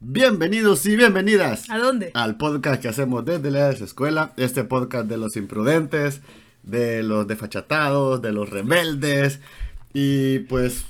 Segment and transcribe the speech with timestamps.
[0.00, 1.70] Bienvenidos y bienvenidas.
[1.70, 2.10] ¿A dónde?
[2.12, 4.32] Al podcast que hacemos desde la escuela.
[4.36, 6.22] Este podcast de los imprudentes,
[6.62, 9.40] de los desfachatados, de los rebeldes.
[9.94, 10.84] Y pues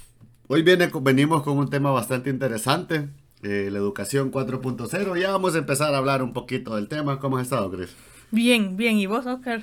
[0.48, 3.08] hoy viene, venimos con un tema bastante interesante.
[3.42, 5.20] Eh, la educación 4.0.
[5.20, 7.20] Ya vamos a empezar a hablar un poquito del tema.
[7.20, 7.94] ¿Cómo has estado, Chris?
[8.32, 8.98] Bien, bien.
[8.98, 9.62] ¿Y vos, Oscar?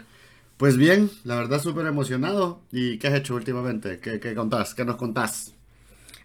[0.57, 2.61] Pues bien, la verdad súper emocionado.
[2.71, 3.99] ¿Y qué has hecho últimamente?
[3.99, 4.73] ¿Qué, ¿Qué contás?
[4.73, 5.53] ¿Qué nos contás?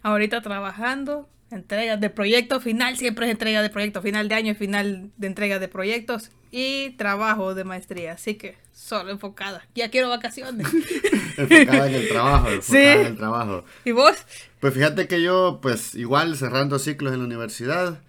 [0.01, 4.55] Ahorita trabajando, entrega de proyecto final, siempre es entrega de proyecto, final de año y
[4.55, 9.65] final de entrega de proyectos y trabajo de maestría, así que solo enfocada.
[9.75, 10.67] Ya quiero vacaciones.
[11.37, 13.65] enfocada en el trabajo, enfocada en el trabajo.
[13.85, 14.15] ¿Y vos?
[14.59, 18.01] Pues fíjate que yo, pues igual cerrando ciclos en la universidad,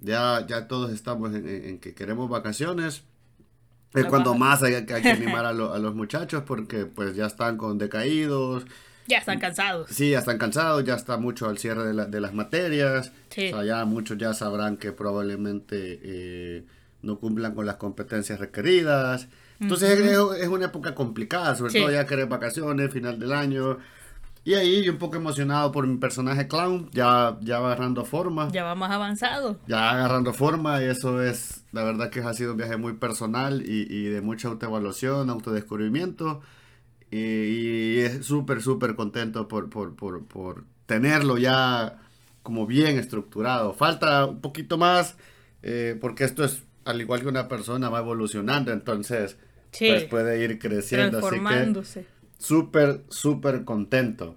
[0.00, 3.04] ya, ya todos estamos en, que queremos vacaciones.
[3.94, 7.76] Es cuando más hay, que animar a, a los muchachos porque pues ya están con
[7.78, 8.64] decaídos,
[9.06, 9.90] ya están cansados.
[9.90, 13.12] Sí, ya están cansados, ya está mucho al cierre de, de las materias.
[13.30, 13.48] Sí.
[13.52, 16.64] O sea, ya muchos ya sabrán que probablemente eh,
[17.02, 19.28] no cumplan con las competencias requeridas.
[19.60, 23.78] Entonces es, una época complicada, sobre todo ya querer vacaciones, final del año.
[24.44, 28.48] Y ahí yo un poco emocionado por mi personaje clown, ya, ya agarrando forma.
[28.50, 29.56] Ya va más avanzado.
[29.68, 33.62] Ya agarrando forma y eso es, la verdad que ha sido un viaje muy personal
[33.64, 36.42] y, y de mucha autoevaluación, autodescubrimiento.
[37.12, 42.00] Y, es súper, súper contento por, por, por, por, tenerlo ya
[42.42, 43.74] como bien estructurado.
[43.74, 45.16] Falta un poquito más,
[45.62, 49.36] eh, porque esto es, al igual que una persona, va evolucionando, entonces
[49.78, 51.18] pues puede ir creciendo.
[51.18, 52.06] Así que
[52.38, 54.36] súper, súper contento.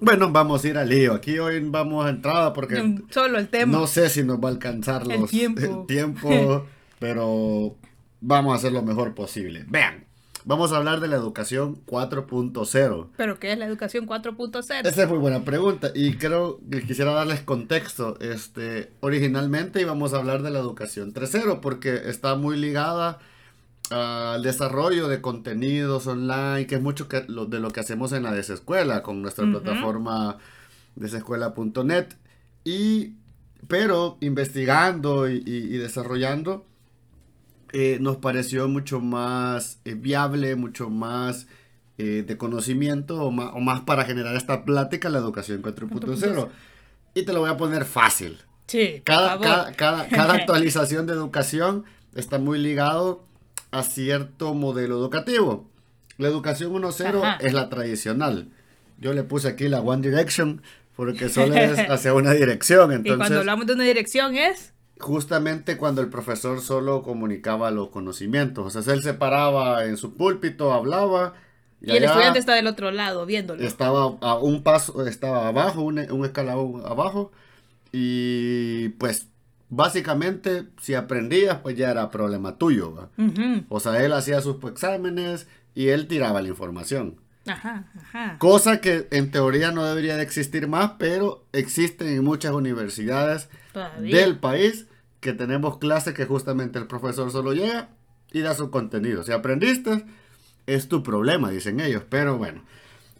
[0.00, 1.14] Bueno, vamos a ir al lío.
[1.14, 3.00] Aquí hoy vamos a entrada porque...
[3.10, 3.78] Solo el tema.
[3.78, 6.66] No sé si nos va a alcanzar los, tiempo, el tiempo
[6.98, 7.76] pero
[8.20, 9.64] vamos a hacer lo mejor posible.
[9.68, 10.05] Vean.
[10.48, 13.08] Vamos a hablar de la educación 4.0.
[13.16, 14.86] ¿Pero qué es la educación 4.0?
[14.86, 18.16] Esa es muy buena pregunta y creo que quisiera darles contexto.
[18.20, 23.18] Este, originalmente íbamos a hablar de la educación 3.0 porque está muy ligada
[23.90, 28.22] al desarrollo de contenidos online, que es mucho que, lo, de lo que hacemos en
[28.22, 30.38] la desescuela con nuestra plataforma
[30.94, 32.06] desescuela.net.
[32.62, 33.14] Y,
[33.66, 36.66] pero investigando y desarrollando,
[37.72, 41.46] eh, nos pareció mucho más eh, viable, mucho más
[41.98, 46.48] eh, de conocimiento o más, para generar esta plática la educación 4.0.
[47.14, 48.38] Y te lo voy a poner fácil.
[48.66, 51.84] Sí, cada, cada, actualización de educación
[52.14, 53.24] está muy ligado
[53.70, 55.68] a cierto modelo educativo.
[56.18, 58.48] La educación 1.0 es la tradicional.
[58.98, 60.62] Yo le puse aquí la One Direction
[60.96, 62.92] porque solo es hacia una dirección.
[62.92, 67.88] Entonces, y cuando hablamos de una dirección es justamente cuando el profesor solo comunicaba los
[67.88, 68.74] conocimientos.
[68.74, 71.34] O sea, él se paraba en su púlpito, hablaba.
[71.80, 73.62] Y, el estudiante está del otro lado viéndolo.
[73.62, 77.32] Estaba a un paso, estaba abajo, un, un escalón abajo.
[77.92, 79.28] Y pues
[79.68, 83.10] básicamente si aprendías pues ya era problema tuyo.
[83.68, 87.20] O sea, él hacía sus exámenes y él tiraba la información.
[87.46, 88.38] Ajá, ajá.
[88.38, 93.48] Cosa que en teoría no debería de existir más, pero existen en muchas universidades
[94.00, 94.86] del país
[95.20, 97.90] que tenemos clases que justamente el profesor solo llega
[98.32, 99.22] y da su contenido.
[99.22, 100.04] Si aprendiste,
[100.66, 102.02] es tu problema, dicen ellos.
[102.08, 102.62] Pero bueno,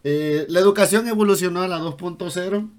[0.05, 2.71] eh, la educación evolucionó a la 2.0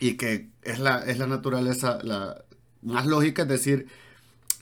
[0.00, 2.44] y que es la, es la naturaleza la
[2.82, 3.86] más lógica, es decir,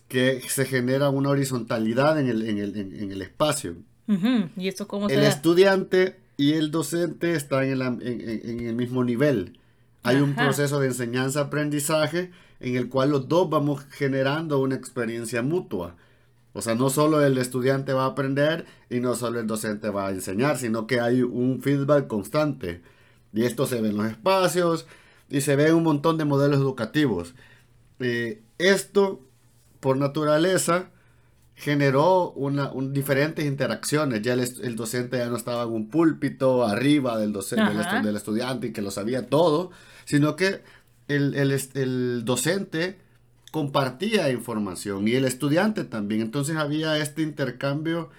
[0.09, 3.77] que se genera una horizontalidad en el, en el, en el espacio.
[4.57, 9.59] ¿Y esto cómo el estudiante y el docente están en, en, el mismo nivel.
[10.09, 12.31] Hay un proceso de enseñanza-aprendizaje
[12.61, 15.97] en el cual los dos vamos generando una experiencia mutua.
[16.55, 20.09] O sea, no solo el estudiante va a aprender y no solo el docente va
[20.09, 22.81] a enseñar, sino que hay un feedback constante.
[23.35, 24.87] Y esto se ve en los espacios
[25.29, 27.35] y se ve en un montón de modelos educativos.
[28.01, 29.21] Eh, esto,
[29.79, 30.89] por naturaleza,
[31.59, 34.23] generó una, diferentes interacciones.
[34.23, 37.73] Ya el, docente ya no estaba en un púlpito arriba del, docente,
[38.03, 39.73] del, estudiante y que lo sabía todo,
[40.05, 40.63] sino que
[41.09, 42.99] el, docente
[43.51, 46.21] compartía información y el estudiante también.
[46.21, 48.11] Entonces había este intercambio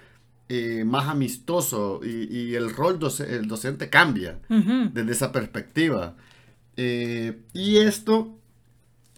[0.50, 6.14] eh, más amistoso y, el rol el docente cambia desde esa perspectiva.
[6.76, 8.36] Eh, y esto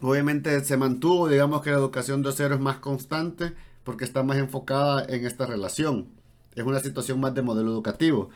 [0.00, 4.36] obviamente se mantuvo, digamos que la educación de cero es más constante porque está más
[4.38, 6.08] enfocada en esta relación.
[6.54, 8.30] Es una situación más de modelo educativo.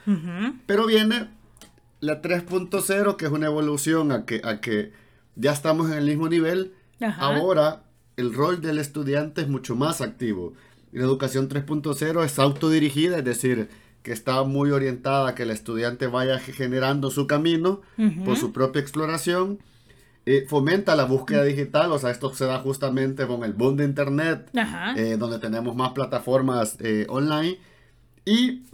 [0.66, 1.28] Pero viene
[2.00, 4.92] la 3.0, que es una evolución a que, a que
[5.34, 6.72] ya estamos en el mismo nivel.
[7.18, 7.82] Ahora
[8.16, 10.54] el rol del estudiante es mucho más activo.
[10.92, 13.68] La educación 3.0 es autodirigida, es decir,
[14.02, 17.82] que está muy orientada a que el estudiante vaya generando su camino
[18.24, 19.58] por su propia exploración.
[20.28, 23.84] Eh, fomenta la búsqueda digital, o sea, esto se da justamente con el boom de
[23.84, 24.50] Internet,
[24.96, 27.60] eh, donde tenemos más plataformas eh, online,
[28.24, 28.64] y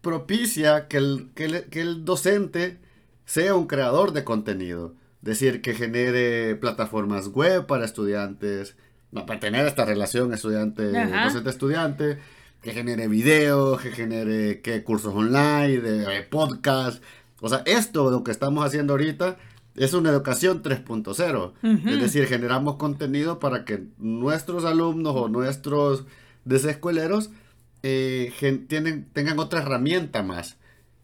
[0.00, 2.78] propicia que el, que el docente
[3.24, 4.94] sea un creador de contenido.
[5.22, 8.76] Decir, que genere plataformas web para estudiantes,
[9.12, 12.18] para tener esta relación estudiante, docente-estudiante,
[12.62, 17.02] que genere videos, que genere que cursos online, de, podcast.
[17.40, 19.36] O sea, esto lo que estamos haciendo ahorita
[19.76, 21.52] es una educación 3.0.
[21.62, 26.04] Es decir, generamos contenido para que nuestros alumnos o nuestros
[26.44, 27.30] desescueleros
[27.82, 28.32] eh,
[28.68, 30.56] tienen, tengan otra herramienta más.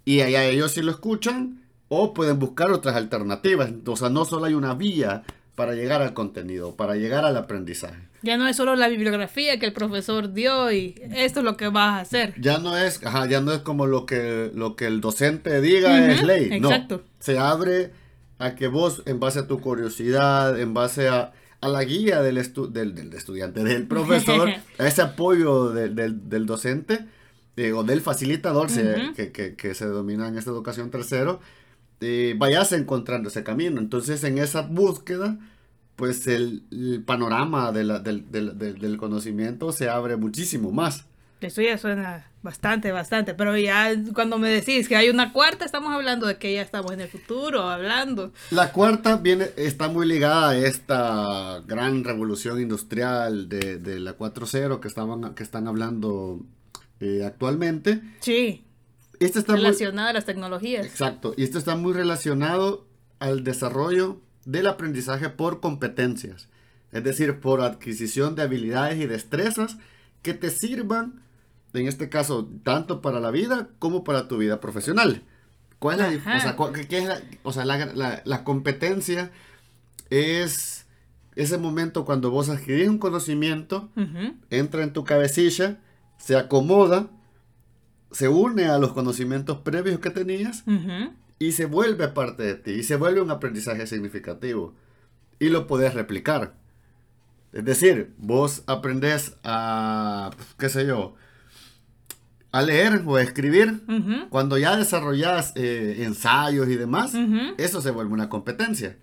[0.05, 3.71] Y allá ellos si lo escuchan, o pueden buscar otras alternativas.
[3.87, 5.25] O sea, no solo hay una vía
[5.55, 8.09] para llegar al contenido, para llegar al aprendizaje.
[8.23, 11.69] Ya no es solo la bibliografía que el profesor dio y esto es lo que
[11.69, 12.35] vas a hacer.
[12.41, 16.11] Ya no es, ajá, ya no es como lo que, lo que el docente diga
[16.11, 16.49] es ley.
[16.53, 17.03] Exacto.
[17.19, 17.91] se abre
[18.39, 22.35] a que vos, en base a tu curiosidad, en base a, la guía del,
[22.73, 27.07] del, estudiante, del profesor, a ese apoyo del, docente
[27.57, 28.69] eh, o del facilitador
[29.15, 31.41] que, que, que, se domina en esta educación tercero,
[32.01, 33.81] eh, vayas encontrando ese camino.
[33.81, 35.39] Entonces, en esa búsqueda,
[35.97, 36.65] pues el,
[37.07, 41.07] panorama del, conocimiento se abre muchísimo más.
[41.47, 43.35] Eso ya suena bastante, bastante.
[43.35, 46.93] Pero ya cuando me decís que hay una cuarta, estamos hablando de que ya estamos
[46.93, 48.33] en el futuro, hablando.
[48.51, 54.89] La cuarta viene, está muy ligada a esta gran revolución industrial de, la 4.0 que,
[54.89, 56.41] estaban, que están hablando
[57.01, 58.01] eh, actualmente.
[58.21, 58.65] Sí.
[59.21, 60.85] Este está relacionado a las tecnologías.
[60.85, 61.35] Exacto.
[61.37, 62.87] Y esto está muy relacionado
[63.21, 66.49] al desarrollo del aprendizaje por competencias.
[66.91, 69.79] Es decir, por adquisición de habilidades y destrezas
[70.23, 71.22] que te sirvan,
[71.75, 75.23] en este caso, tanto para la vida como para tu vida profesional.
[75.79, 79.33] ¿Cuál es la, o sea, ¿qué es la, o sea, la, competencia
[80.11, 80.87] es
[81.35, 83.91] ese momento cuando vos adquirís un conocimiento,
[84.51, 85.79] entra en tu cabecilla,
[86.19, 87.09] se acomoda
[88.13, 90.65] se une a los conocimientos previos que tenías
[91.39, 94.75] y se vuelve parte de ti y se vuelve un aprendizaje significativo
[95.39, 96.55] y lo puedes replicar.
[97.53, 101.15] Es decir, vos aprendes a, qué sé yo,
[102.53, 103.83] a leer o a escribir,
[104.31, 107.15] cuando ya desarrollas eh, ensayos y demás,
[107.59, 108.97] eso se vuelve una competencia.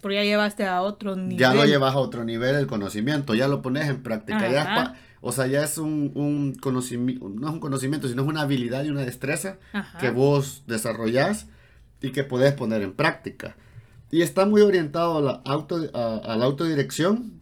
[0.00, 1.38] Porque ya llevaste a otro nivel.
[1.38, 4.50] Ya lo llevas a otro nivel el conocimiento, ya lo pones en práctica.
[4.50, 8.82] Ya o sea, ya es un, conocimiento, no es un conocimiento, sino es una habilidad
[8.82, 9.58] y una destreza
[10.00, 11.46] que vos desarrollás
[12.00, 13.54] y que podés poner en práctica.
[14.10, 17.40] Y está muy orientado a la, auto, a, la autodirección,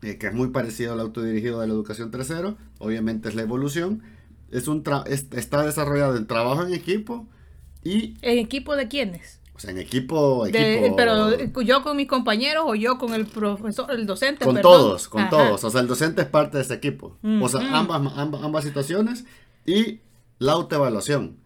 [0.00, 2.56] eh, que es muy parecido al autodirigido de la educación 3.0.
[2.78, 4.02] Obviamente es la evolución.
[4.50, 7.26] Es un está desarrollado en trabajo en equipo
[7.82, 8.16] y...
[8.22, 9.40] ¿En equipo de quiénes?
[9.56, 10.46] O sea, en equipo,
[10.96, 11.30] pero
[11.62, 14.44] yo con mis compañeros o yo con el profesor, el docente.
[14.44, 15.64] Con todos, con todos.
[15.64, 17.16] O sea, el docente es parte de ese equipo.
[17.40, 19.24] O sea, ambas, ambas, situaciones
[19.64, 20.00] y
[20.38, 21.38] la autoevaluación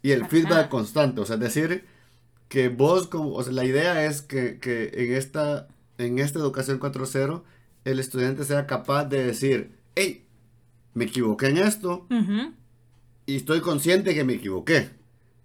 [0.00, 1.22] y el feedback constante.
[1.22, 1.84] O sea, es decir,
[2.48, 4.60] que vos, como, o sea, la idea es que,
[4.94, 5.66] en, esta,
[5.98, 7.42] en esta educación 4.0
[7.84, 10.23] el estudiante sea capaz de decir, hey,
[10.94, 12.06] me equivoqué en esto
[13.26, 14.90] y estoy consciente que me equivoqué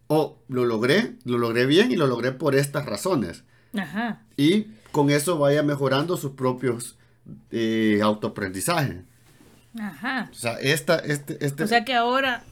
[0.07, 3.43] o lo logré, lo logré bien y lo logré por estas razones.
[3.77, 4.23] Ajá.
[4.37, 6.97] Y con eso vaya mejorando sus propios
[7.51, 9.03] eh, autoaprendizaje.
[9.79, 10.29] Ajá.
[10.31, 11.63] O sea, esta, este, este...
[11.63, 12.43] O sea que ahora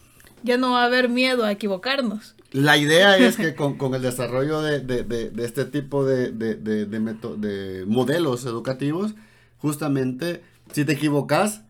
[0.44, 2.36] ya no va a haber miedo a equivocarnos.
[2.51, 7.86] La idea es que con, con el desarrollo de, de, de, este tipo de, de,
[7.88, 9.16] modelos educativos,
[9.58, 11.63] justamente, si te equivocas,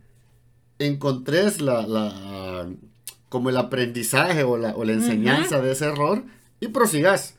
[0.79, 2.67] encontres la, la,
[3.29, 6.24] como el aprendizaje o la, o la enseñanza de ese error
[6.60, 7.36] y prosigas.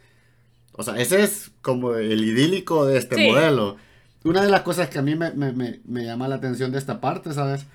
[0.73, 3.77] O sea, ese es como el idílico de este modelo.
[4.25, 7.01] Una de las cosas que a mí me, me, me, llama la atención de esta
[7.01, 7.67] parte, ¿sabes?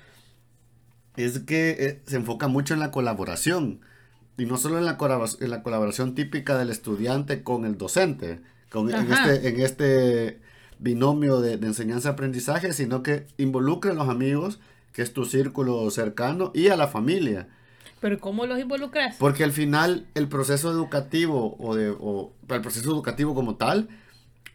[1.16, 3.80] Es que eh, se enfoca mucho en la colaboración.
[4.36, 4.98] Y no solo en la,
[5.40, 8.40] en la colaboración típica del estudiante con el docente,
[8.70, 10.40] con, en, este, en este
[10.78, 14.60] binomio de, de enseñanza-aprendizaje, sino que involucra a los amigos,
[14.94, 17.48] que es tu círculo cercano, y a la familia.
[18.00, 19.16] Pero ¿cómo los involucras?
[19.18, 23.88] Porque al final el proceso educativo o, de, o el proceso educativo como tal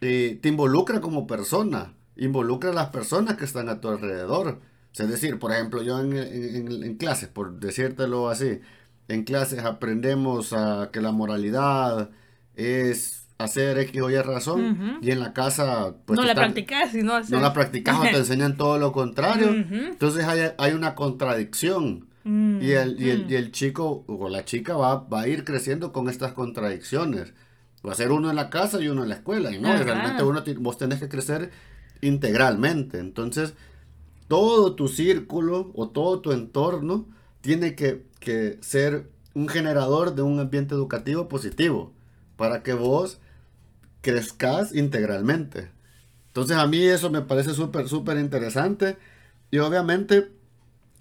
[0.00, 4.60] eh, te involucra como persona, involucra a las personas que están a tu alrededor.
[4.96, 8.60] es decir, por ejemplo, yo en, en, clases, por decírtelo así,
[9.08, 12.10] en clases aprendemos a que la moralidad
[12.54, 17.14] es hacer X o Y razón y en la casa pues no la practicas sino
[17.14, 17.34] hacer...
[17.34, 19.48] no la practicas o te enseñan todo lo contrario.
[19.50, 23.30] Entonces hay, hay, una contradicción mm, y, el, y, el, mm.
[23.30, 27.32] y, el, chico o la chica va, va a ir creciendo con estas contradicciones.
[27.86, 30.22] Va a ser uno en la casa y uno en la escuela y no realmente
[30.22, 31.50] uno vos tenés que crecer
[32.02, 32.98] integralmente.
[32.98, 33.54] Entonces
[34.28, 37.08] todo tu círculo o todo tu entorno
[37.40, 41.94] tiene que, que ser un generador de un ambiente educativo positivo
[42.36, 43.20] para que vos
[44.00, 45.70] crezcas integralmente.
[46.28, 48.96] Entonces a mí eso me parece súper, súper interesante
[49.50, 50.30] y obviamente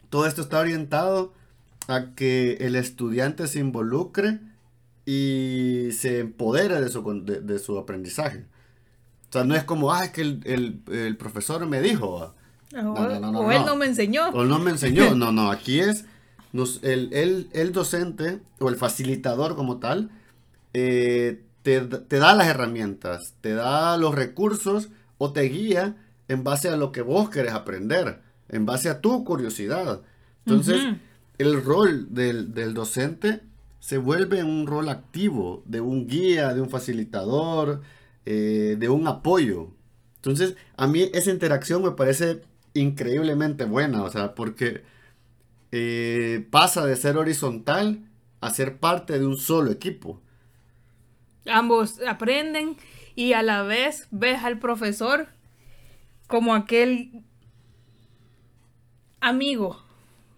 [0.10, 1.34] todo esto está orientado
[1.88, 4.40] a que el estudiante se involucre
[5.06, 8.46] y se empodere de su, de, su aprendizaje.
[9.30, 12.34] O sea, no es como, ah, es que el, el, profesor me dijo.
[12.74, 14.30] o él no me enseñó.
[14.30, 15.16] O no me enseñó.
[15.16, 16.06] No, no, aquí es
[16.52, 20.10] nos, el, el, el, docente o el facilitador como tal
[20.74, 21.44] eh,
[21.78, 25.96] te, da las herramientas, te da los recursos o te guía
[26.28, 30.02] en base a lo que vos querés aprender, en base a tu curiosidad.
[30.46, 30.96] Entonces,
[31.38, 33.42] el rol del, docente
[33.80, 37.82] se vuelve un rol activo de un guía, de un facilitador,
[38.26, 39.72] eh, de un apoyo.
[40.18, 42.42] Entonces, a mí esa interacción me parece
[42.74, 44.84] increíblemente buena, o sea, porque
[45.72, 48.04] eh, pasa de ser horizontal
[48.42, 50.22] a ser parte de un solo equipo.
[51.46, 52.78] Ambos aprenden
[53.16, 55.28] y a la vez ves al profesor
[56.28, 57.24] como aquel
[59.20, 59.84] amigo.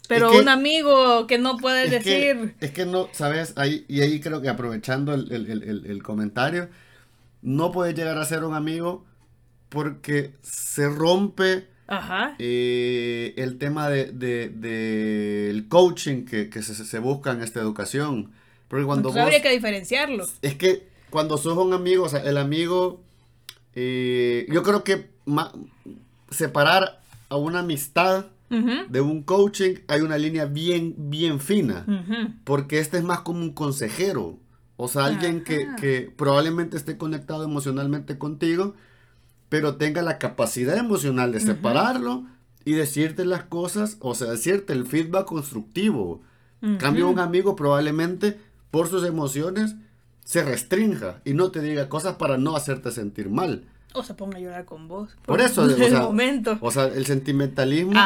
[0.08, 2.55] Pero un amigo que no puedes decir.
[2.60, 3.53] es que no, ¿sabes?
[3.55, 6.70] Ahí, y ahí creo que aprovechando el, el comentario,
[7.41, 9.05] no puedes llegar a ser un amigo
[9.70, 12.36] porque se rompe Ajá.
[12.39, 18.31] Eh, el tema del de, coaching que, se, busca en esta educación.
[18.70, 20.25] Porque cuando Entonces habría que diferenciarlo.
[20.41, 23.01] Es que cuando sos un amigo, o sea, el amigo,
[23.75, 25.12] eh, yo creo que
[26.32, 31.86] separar a una amistad de un coaching hay una línea bien, bien fina.
[32.44, 34.38] Porque este es más como un consejero.
[34.75, 38.74] O sea, alguien que, que probablemente esté conectado emocionalmente contigo
[39.51, 42.24] pero tenga la capacidad emocional de separarlo
[42.63, 46.22] y decirte las cosas, o sea, decirte el feedback constructivo.
[46.80, 48.39] Cambio un amigo probablemente
[48.72, 49.75] por sus emociones
[50.24, 53.66] se restrinja y no te diga cosas para no hacerte sentir mal.
[53.94, 55.18] O se ponga a llorar con vos.
[55.25, 56.58] Por, eso, o sea, momento.
[56.62, 58.00] O sea, el sentimentalismo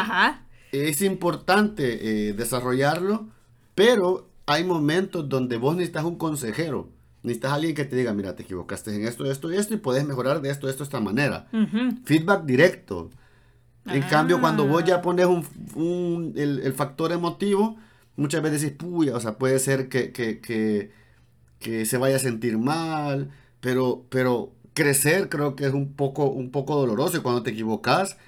[0.72, 3.28] es importante eh, desarrollarlo,
[3.74, 6.90] pero hay momentos donde vos necesitas un consejero
[7.26, 10.06] Necesitas alguien que te diga, mira, te equivocaste en esto, esto y esto y puedes
[10.06, 11.48] mejorar de esto, esto, esta manera.
[12.04, 13.10] Feedback directo.
[13.84, 17.78] En cambio, cuando vos ya pones un, el, factor emotivo,
[18.14, 20.92] muchas veces dices, puya, o sea, puede ser que, que,
[21.84, 23.30] se vaya a sentir mal,
[23.60, 28.18] pero, pero crecer creo que es un poco, un poco doloroso y cuando te equivocas,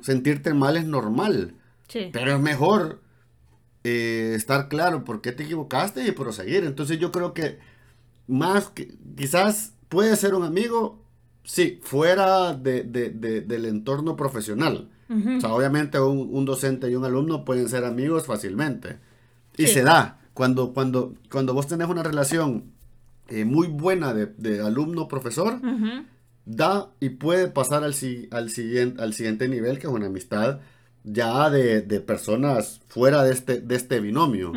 [0.00, 1.54] sentirte mal es normal.
[2.12, 3.00] Pero es mejor
[3.84, 6.64] eh, estar claro por qué te equivocaste y proseguir.
[6.64, 7.58] Entonces yo creo que
[8.26, 11.02] más que quizás puede ser un amigo,
[11.44, 14.88] sí, fuera de, del entorno profesional.
[15.10, 18.98] O sea, obviamente un, docente y un alumno pueden ser amigos fácilmente.
[19.56, 20.20] Y se da.
[20.34, 22.72] Cuando, cuando, cuando vos tenés una relación
[23.28, 25.60] eh, muy buena de, alumno-profesor,
[26.44, 27.94] da y puede pasar al,
[28.30, 30.60] al, siguiente, al siguiente nivel, que es una amistad
[31.04, 34.52] ya de, personas fuera de este, de este binomio.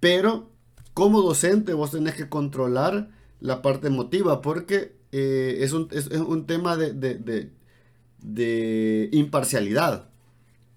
[0.00, 0.50] Pero
[0.94, 3.08] como docente vos tenés que controlar
[3.40, 7.50] la parte emotiva porque eh, es, un, es, un, tema de, de,
[8.20, 10.08] de, imparcialidad.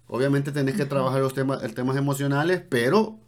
[0.08, 3.18] Obviamente tenés que trabajar los temas, temas emocionales, pero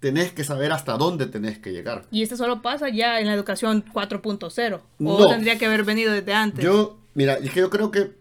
[0.00, 2.06] tenés que saber hasta dónde tenés que llegar.
[2.10, 4.80] ¿Y esto solo pasa ya en la educación 4.0?
[5.04, 6.64] ¿O tendría que haber venido desde antes?
[6.64, 8.12] Yo, mira, es que yo creo que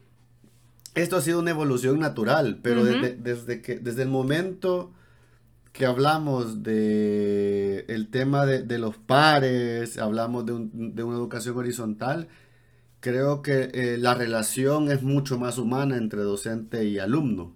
[0.93, 4.91] esto ha sido una evolución natural, pero desde, desde, que, desde el momento
[5.71, 12.27] que hablamos de el tema de, los pares, hablamos de, una educación horizontal,
[12.99, 17.53] creo que eh, la relación es mucho más humana entre docente y alumno.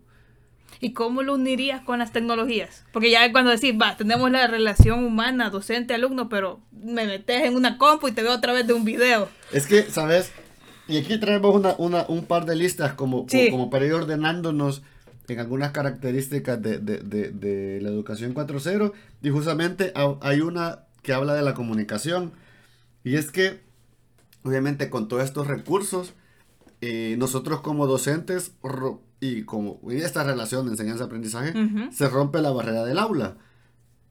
[0.80, 2.86] ¿Y cómo lo unirías con las tecnologías?
[2.92, 7.78] Porque ya cuando decís, va, tenemos la relación humana, docente-alumno, pero me metes en una
[7.78, 9.30] compu y te veo otra vez de un video.
[9.52, 10.32] Es que, ¿sabes?
[10.88, 14.84] Y aquí traemos una, un par de listas como, como para ir ordenándonos
[15.28, 21.54] en algunas características de, la educación 4.0 y justamente hay una que habla de la
[21.54, 22.34] comunicación
[23.04, 23.62] y es que
[24.44, 26.14] obviamente con todos estos recursos
[26.82, 28.52] eh, nosotros como docentes
[29.24, 31.54] y como esta relación de enseñanza-aprendizaje
[31.92, 33.38] se rompe la barrera del aula.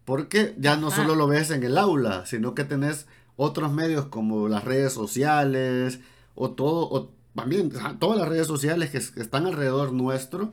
[0.07, 4.49] Porque ya no solo lo ves en el aula sino que tenés otros medios como
[4.49, 6.01] las redes sociales
[6.35, 10.51] o todo, o también todas las redes sociales que, están alrededor nuestro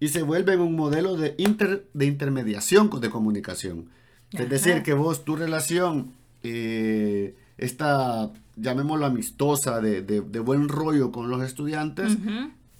[0.00, 3.88] y se vuelven un modelo de, inter, de intermediación de comunicación.
[4.32, 11.30] Es decir, que vos, tu relación, eh, esta, llamémoslo amistosa, de, de, buen rollo con
[11.30, 12.18] los estudiantes,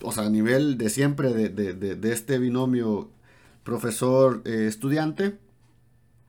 [0.04, 3.11] o sea, a nivel de siempre de, de este binomio
[3.64, 5.38] profesor-estudiante,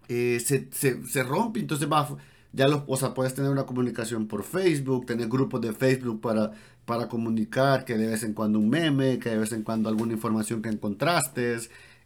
[0.08, 2.17] eh, se, se, se, rompe, entonces va,
[2.53, 6.51] ya los, o sea, puedes tener una comunicación por Facebook, tener grupos de Facebook para,
[6.86, 10.13] para comunicar, que de vez en cuando un meme, que de vez en cuando alguna
[10.13, 11.58] información que encontraste.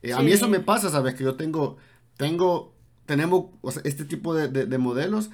[0.02, 1.14] Eh, a mí eso me pasa, ¿sabes?
[1.16, 1.78] Que yo tengo,
[2.18, 2.74] tengo,
[3.06, 3.48] tenemos
[3.84, 5.30] este tipo de, de, modelos.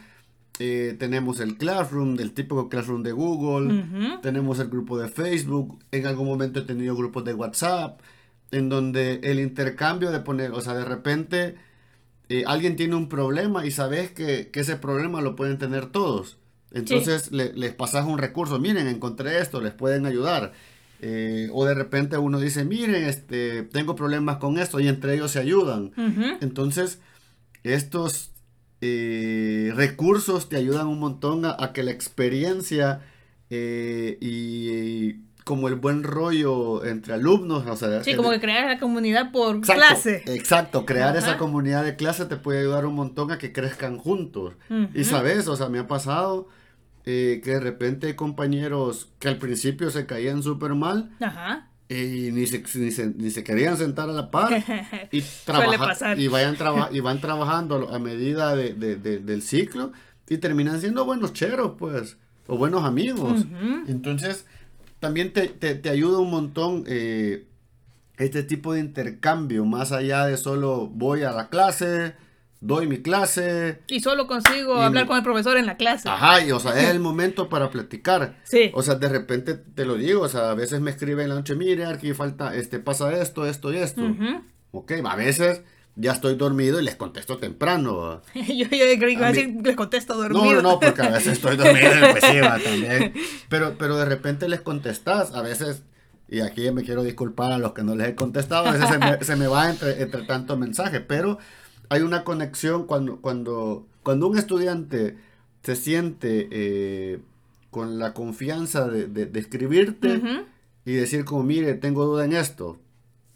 [0.60, 6.08] Eh, tenemos el Classroom, el típico Classroom de Google, tenemos el grupo de Facebook, en
[6.08, 8.00] algún momento he tenido grupos de WhatsApp,
[8.52, 11.56] en donde el intercambio de poner, o sea, de repente
[12.30, 16.38] eh, alguien tiene un problema y sabes que, ese problema lo pueden tener todos.
[16.72, 20.54] Entonces les pasas un recurso, miren, encontré esto, les pueden ayudar.
[21.02, 25.32] Eh, o de repente uno dice, miren, este, tengo problemas con esto y entre ellos
[25.32, 25.92] se ayudan.
[26.42, 27.00] Entonces,
[27.64, 28.32] estos
[28.88, 33.02] eh, recursos te ayudan un montón a, que la experiencia
[33.50, 37.66] y como el buen rollo entre alumnos.
[37.68, 40.24] O sea, sí, como que crear la comunidad por clase.
[40.26, 44.56] Exacto, crear esa comunidad de clase te puede ayudar un montón a que crezcan juntos.
[44.94, 46.50] Y sabes, o sea, me ha pasado
[47.06, 51.12] eh, que de repente hay compañeros que al principio se caían súper mal.
[51.22, 51.70] Ajá.
[51.88, 52.64] Y ni se,
[53.16, 54.52] ni, se, querían sentar a la par
[55.12, 56.58] y, trabajar y, vayan
[56.92, 59.92] y van trabajando a medida de, del ciclo
[60.28, 63.46] y terminan siendo buenos cheros, pues, o buenos amigos.
[63.88, 64.46] Entonces,
[65.00, 67.46] también te, ayuda un montón eh,
[68.18, 72.16] este tipo de intercambio, más allá de solo voy a la clase,
[72.66, 73.80] doy mi clase.
[73.88, 76.10] Y solo consigo hablar con el profesor en la clase.
[76.10, 78.38] Ajá, y o sea, es el momento para platicar.
[78.44, 78.72] Sí.
[78.74, 81.36] O sea, de repente te lo digo, o sea, a veces me escriben en la
[81.36, 84.02] noche, mire, aquí falta, este, pasa esto, esto y esto.
[84.72, 85.62] Ok, a veces
[85.96, 88.22] ya estoy dormido y les contesto temprano.
[88.34, 90.44] yo, yo creo que les contesto dormido.
[90.46, 92.24] No, no, no, porque a veces estoy dormido en pues
[92.64, 93.14] también.
[93.48, 95.84] Pero, pero de repente les contestas, a veces,
[96.28, 98.90] y aquí me quiero disculpar a los que no les he contestado, a veces
[99.22, 101.38] se me, va entre, entre tanto mensaje, pero
[101.90, 105.18] hay una conexión cuando, cuando, cuando un estudiante
[105.64, 107.20] se siente eh,
[107.72, 110.22] con la confianza de, de, escribirte
[110.86, 112.80] y decir como, mire, tengo duda en esto.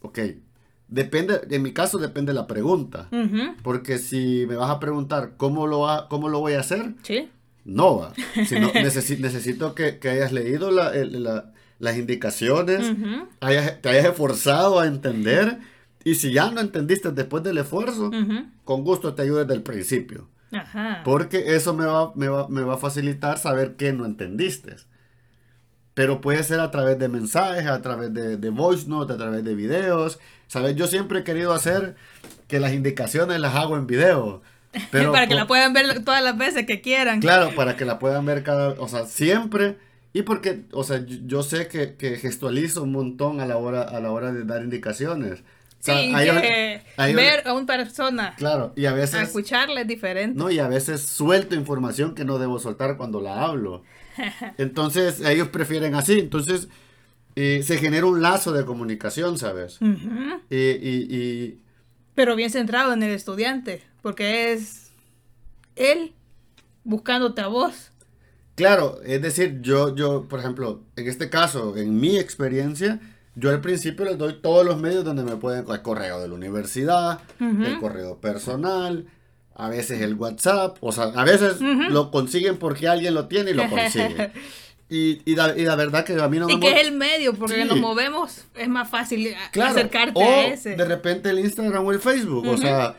[0.02, 0.20] Ok,
[0.90, 3.08] Depende, en mi caso depende la pregunta.
[3.64, 7.30] Porque si me vas a preguntar cómo lo, cómo lo voy a hacer, ¿Sí?
[7.64, 8.14] no va.
[8.48, 12.92] Sino necesito que, hayas leído las indicaciones,
[13.40, 15.60] te hayas esforzado a entender.
[16.04, 18.12] Y si ya no entendiste después del esfuerzo,
[18.64, 20.28] con gusto te ayudo desde el principio.
[21.04, 24.76] Porque eso me va, me, va, me va a facilitar saber qué no entendiste.
[25.94, 29.44] Pero puede ser a través de mensajes, a través de, de voice notes, a través
[29.44, 30.20] de videos.
[30.48, 30.76] ¿Sabes?
[30.76, 31.96] Yo siempre he querido hacer
[32.48, 34.42] que las indicaciones las hago en video.
[34.92, 37.22] Pero para que la puedan ver todas las veces que quieran.
[37.22, 39.78] Claro, para que la puedan ver cada, o sea, siempre.
[40.14, 44.00] Y porque, o sea, yo, sé que, que, gestualizo un montón a la hora, a
[44.00, 45.44] la hora de dar indicaciones.
[45.80, 46.82] Sí, que
[47.14, 48.36] ver a una persona.
[48.38, 49.16] Claro, y a veces.
[49.16, 50.38] A escucharle es diferente.
[50.38, 53.84] No, y a veces suelto información que no debo soltar cuando la hablo.
[54.58, 56.20] Entonces, ellos prefieren así.
[56.20, 56.68] Entonces,
[57.36, 59.80] eh, se genera un lazo de comunicación, ¿sabes?
[60.50, 61.60] y,
[62.16, 64.92] Pero bien centrado en el estudiante, porque es
[65.76, 66.14] él
[66.84, 67.92] buscándote a vos.
[68.56, 73.00] Claro, es decir, yo, yo, por ejemplo, en este caso, en mi experiencia,
[73.36, 76.34] yo al principio les doy todos los medios donde me pueden, el correo de la
[76.34, 79.06] universidad, el correo personal,
[79.56, 83.54] a veces el WhatsApp, o sea, a veces lo consiguen porque alguien lo tiene y
[83.54, 84.32] lo consigue.
[84.90, 86.54] y, y, la, y, la, verdad que a mí no me...
[86.54, 90.76] Y que es el medio, porque nos movemos, es más fácil acercarte a ese.
[90.76, 92.96] de repente el Instagram o el Facebook, o sea,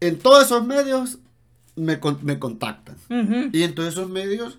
[0.00, 1.18] en todos esos medios
[1.76, 2.96] me, me contactan.
[3.52, 4.58] Y en todos esos medios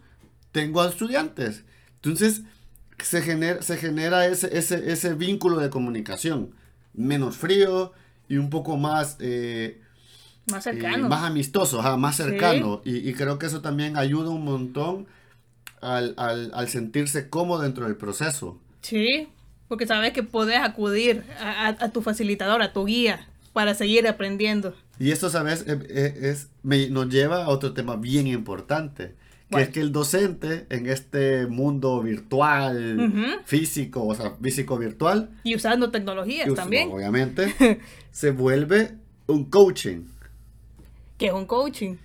[0.52, 1.64] tengo a estudiantes.
[1.96, 2.42] Entonces,
[3.06, 6.52] se genera, se genera ese, ese, ese vínculo de comunicación,
[6.94, 7.94] menos frío
[8.28, 9.18] y un poco más...
[9.20, 9.82] Eh,
[10.48, 11.08] más cercano.
[11.08, 12.82] más amistoso, más cercano.
[12.84, 15.08] Y, creo que eso también ayuda un montón
[15.82, 18.60] al, sentirse cómodo dentro del proceso.
[18.82, 19.30] Sí,
[19.68, 24.76] porque sabes que puedes acudir a, tu facilitador, a tu guía, para seguir aprendiendo.
[25.00, 25.66] Y esto, ¿sabes?
[25.68, 29.16] E, e, es, nos lleva a otro tema bien importante,
[29.58, 35.30] que es que el docente en este mundo virtual, físico, o sea, físico-virtual.
[35.44, 36.90] Y usando tecnologías también.
[36.92, 37.80] Obviamente,
[38.12, 38.96] se vuelve
[39.28, 40.06] un coaching.
[41.18, 41.96] ¿Qué es un coaching?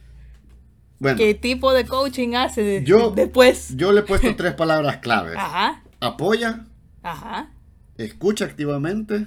[0.99, 3.75] Bueno, ¿Qué tipo de coaching hace de- Yo- después?
[3.77, 5.37] yo le he puesto tres palabras claves.
[5.37, 6.67] Ajá, Apoya,
[7.03, 7.51] ajá.
[7.97, 9.27] escucha activamente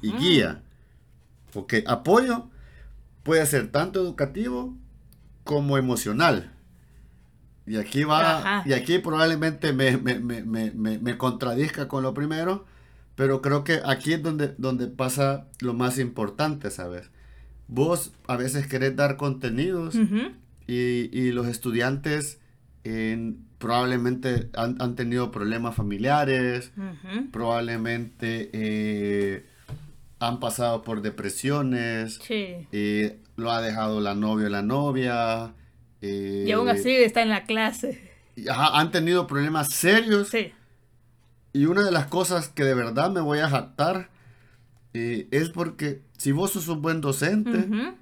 [0.00, 0.62] y guía.
[1.52, 2.48] Porque apoyo
[3.22, 4.74] puede ser tanto educativo
[5.44, 6.52] como emocional.
[7.66, 8.62] Y aquí va, Ajá.
[8.68, 12.64] y aquí probablemente me, me, me, me, contradizca con lo primero,
[13.14, 17.10] pero creo que aquí es donde, donde pasa lo más importante, ¿sabes?
[17.68, 19.94] Vos a veces querés dar contenidos
[20.66, 22.40] y, y los estudiantes
[22.84, 26.72] eh, probablemente han, han tenido problemas familiares,
[27.30, 29.46] probablemente eh,
[30.18, 32.66] han pasado por depresiones, Sí.
[32.72, 35.52] eh, lo ha dejado la novia o la novia.
[36.02, 38.10] Eh, Y aún así está en la clase.
[38.50, 40.28] ajá, han tenido problemas serios.
[40.28, 40.52] Sí.
[41.54, 44.10] Y una de las cosas que de verdad me voy a jactar
[44.94, 47.94] eh, es porque si vos sos un buen docente, Ujú.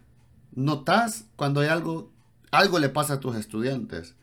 [0.54, 2.10] notas cuando hay algo,
[2.50, 4.14] algo le pasa a tus estudiantes.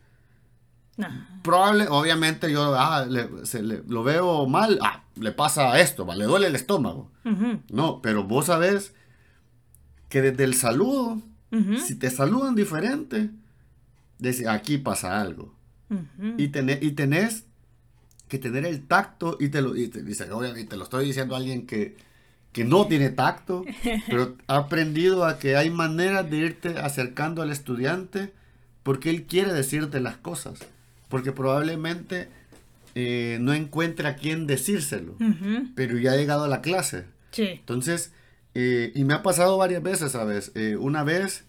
[0.98, 1.28] Ajá.
[1.42, 6.16] Probable, obviamente yo ah, le- se le- lo veo mal, ah, le pasa esto, va,
[6.16, 7.10] le duele el estómago.
[7.24, 7.60] Ujú.
[7.70, 8.94] No, pero vos sabés
[10.08, 11.76] que desde el saludo, Ujú.
[11.78, 13.30] si te saludan diferente,
[14.18, 15.54] decís, aquí pasa algo.
[16.36, 17.44] Y, tener, y tenés
[18.28, 21.34] que tener el tacto, y te lo, y te, dice, obviamente, te lo estoy diciendo
[21.34, 21.96] a alguien que,
[22.52, 23.64] que no tiene tacto,
[24.08, 28.32] pero ha aprendido a que hay maneras de irte acercando al estudiante
[28.82, 30.60] porque él quiere decirte las cosas,
[31.08, 32.28] porque probablemente
[32.94, 35.14] eh, no encuentre a quién decírselo,
[35.74, 37.04] pero ya ha llegado a la clase.
[37.30, 37.48] Sí.
[37.48, 38.12] Entonces,
[38.54, 40.52] eh, y me ha pasado varias veces, ¿sabes?
[40.54, 41.44] Eh, una vez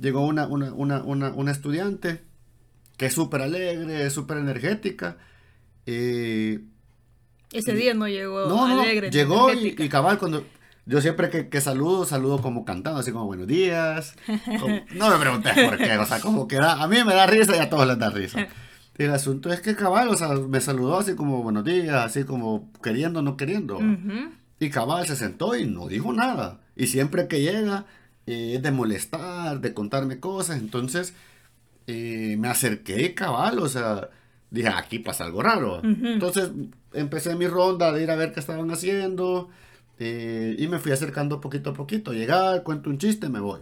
[0.00, 2.22] llegó una, una, una, una, una estudiante
[2.96, 5.16] que es súper alegre, es súper energética.
[5.86, 6.60] eh,
[7.52, 9.08] Ese día no llegó no, no, alegre.
[9.08, 10.44] ni llegó y, y cabal cuando...
[10.86, 14.16] Yo siempre que, que saludo, saludo como cantando, así como buenos días.
[14.58, 17.26] como- no me preguntes por qué, o sea, como que da- a mí me da
[17.26, 18.48] risa y a todos les da risa.
[18.98, 22.24] Y el asunto es que cabal, o sea, me saludó así como buenos días, así
[22.24, 23.76] como queriendo, no queriendo.
[23.76, 24.30] Ujú.
[24.58, 26.60] Y cabal se sentó y no dijo nada.
[26.74, 27.84] Y siempre que llega
[28.30, 30.58] eh, de molestar, de contarme cosas.
[30.58, 31.14] Entonces
[31.86, 34.10] eh, me acerqué cabal, o sea,
[34.50, 35.80] dije, aquí pasa algo raro.
[35.82, 36.50] Entonces
[36.92, 39.48] empecé mi ronda de ir a ver qué estaban haciendo.
[39.98, 42.12] eh, y me fui acercando poquito a poquito.
[42.12, 43.60] Llegar, cuento un chiste, me voy.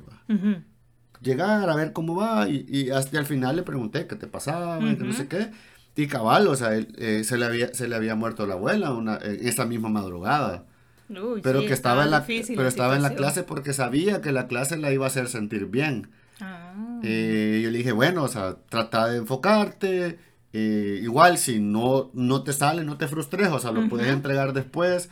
[1.20, 2.48] Llegar a ver cómo va.
[2.48, 5.50] Y, y hasta al final le pregunté qué te pasaba, y que no sé qué.
[5.96, 8.92] Y cabal, o sea, él, eh, se, le había, se le había muerto la abuela
[8.92, 10.64] una, esa misma madrugada.
[11.10, 14.32] Uy, Pero sí, que estaba en la, pero estaba en la clase porque sabía que
[14.32, 16.08] la clase la iba a hacer sentir bien.
[16.40, 17.00] Ah.
[17.02, 20.18] Eh, yo le dije, bueno, o sea, trata de enfocarte.
[20.54, 24.16] eh, igual, si no, no te sale, no te frustres, o sea, lo puedes Ujú.
[24.16, 25.08] entregar después.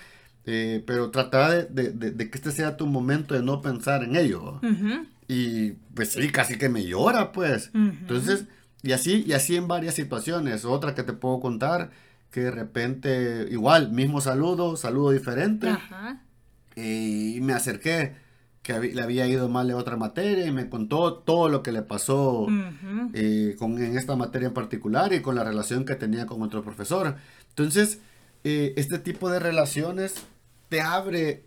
[0.49, 4.05] eh, pero trata de, de- de- de que este sea tu momento de no pensar
[4.05, 4.61] en ello.
[4.63, 5.05] Ujú.
[5.29, 7.71] Y pues sí, casi que me llora, pues.
[7.75, 7.81] Ujú.
[8.03, 8.45] Entonces,
[8.83, 10.65] y así, y así en varias situaciones.
[10.65, 11.91] Otra que te puedo contar,
[12.31, 15.69] que de repente, igual, mismo saludo, saludo diferente.
[15.69, 16.23] Ajá.
[16.77, 18.15] Y me acerqué,
[18.67, 21.83] que le había ido mal en otra materia y me contó todo lo que le
[21.83, 22.49] pasó
[23.15, 26.65] eh, con, en esta materia en particular y con la relación que tenía con otro
[26.65, 27.15] profesor.
[27.51, 28.01] Entonces,
[28.43, 30.15] eh, este tipo de relaciones
[30.69, 31.45] te abre,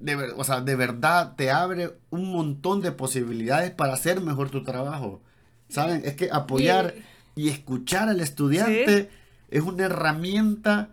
[0.00, 4.64] de, o sea, de verdad, te abre un montón de posibilidades para hacer mejor tu
[4.64, 5.22] trabajo.
[5.68, 6.02] ¿Saben?
[6.04, 6.94] Es que apoyar
[7.36, 9.10] y escuchar al estudiante
[9.56, 10.90] es una herramienta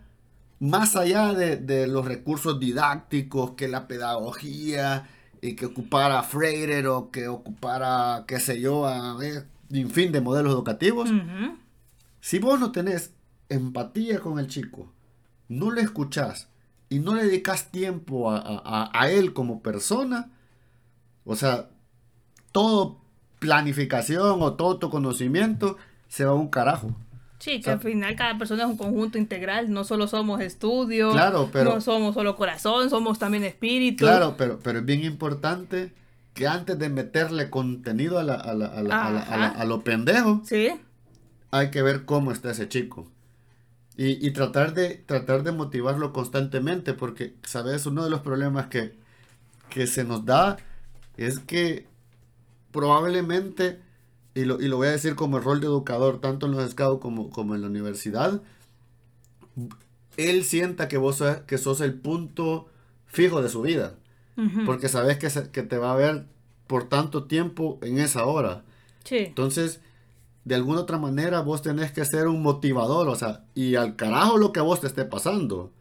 [0.59, 5.07] más allá de, de los recursos didácticos, que la pedagogía,
[5.41, 9.47] y que ocupara Freire o que ocupara, qué sé yo, a ver,
[9.89, 11.09] fin, de modelos educativos.
[12.19, 13.11] Si vos no tenés
[13.49, 14.91] empatía con el chico,
[15.49, 16.47] no le escuchás
[16.89, 20.29] y no le dedicas tiempo a, a- a- a él como persona,
[21.25, 21.69] o sea,
[22.51, 22.97] todo
[23.39, 26.91] planificación o todo tu conocimiento se va a un carajo.
[27.41, 30.39] Sí, que O sea, al final cada persona es un conjunto integral, no solo somos
[30.41, 34.05] estudio, Claro, pero- no somos solo corazón, somos también espíritu.
[34.05, 35.91] Claro, pero, pero es bien importante
[36.35, 38.81] que antes de meterle contenido a, la, a, la- a
[39.37, 40.69] la- a lo pendejo, Sí,
[41.51, 43.09] hay que ver cómo está ese chico.
[43.97, 47.85] Y, y tratar, de, tratar de motivarlo constantemente, porque, ¿sabes?
[47.85, 48.93] Uno de los problemas que,
[49.69, 50.57] que se nos da
[51.17, 51.87] es que
[52.71, 53.79] probablemente,
[54.33, 56.71] y lo, y lo voy a decir como el rol de educador, tanto en los
[56.71, 58.41] scouts como, como en la universidad,
[60.17, 62.67] él sienta que vos sos, que sos el punto
[63.05, 63.95] fijo de su vida,
[64.65, 66.25] porque sabes que, se- que te va a ver
[66.67, 68.63] por tanto tiempo en esa hora.
[69.03, 69.81] sí, Entonces,
[70.45, 74.37] de alguna otra manera, vos tenés que ser un motivador, o sea, y al carajo
[74.37, 75.71] lo que a vos te esté pasando.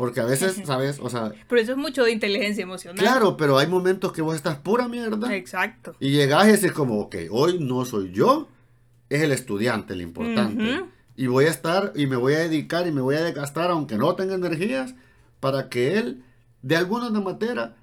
[0.00, 0.98] Porque a veces, ¿sabes?
[0.98, 1.30] O sea...
[1.46, 2.98] Pero eso es mucho de inteligencia emocional.
[2.98, 5.36] Claro, pero hay momentos que vos estás pura mierda.
[5.36, 5.94] Exacto.
[6.00, 8.48] Y llegás y como, ok, hoy no soy yo,
[9.10, 10.84] es el estudiante el importante.
[11.16, 13.98] Y voy a estar y me voy a dedicar y me voy a desgastar, aunque
[13.98, 14.94] no tenga energías,
[15.38, 16.22] para que él,
[16.62, 17.76] de alguna manera,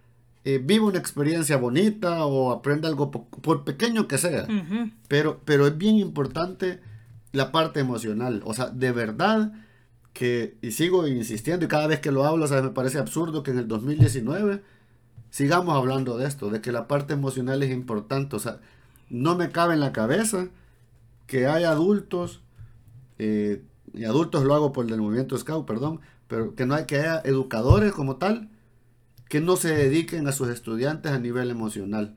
[0.43, 4.47] eh, viva una experiencia bonita o aprenda algo, por, pequeño que sea.
[5.07, 6.79] pero, pero es bien importante
[7.31, 8.41] la parte emocional.
[8.43, 9.51] O sea, de verdad
[10.17, 13.59] que, y sigo insistiendo, y cada vez que lo hablo, me parece absurdo que en
[13.59, 14.63] el 2019
[15.29, 18.35] sigamos hablando de esto, de que la parte emocional es importante.
[18.35, 18.59] O sea,
[19.11, 20.47] no me cabe en la cabeza
[21.27, 22.41] que hay adultos,
[23.19, 23.61] eh,
[23.93, 27.21] y adultos lo hago por el movimiento Scout, perdón, pero que no hay que haya
[27.23, 28.49] educadores como tal
[29.29, 32.15] que no se dediquen a sus estudiantes a nivel emocional.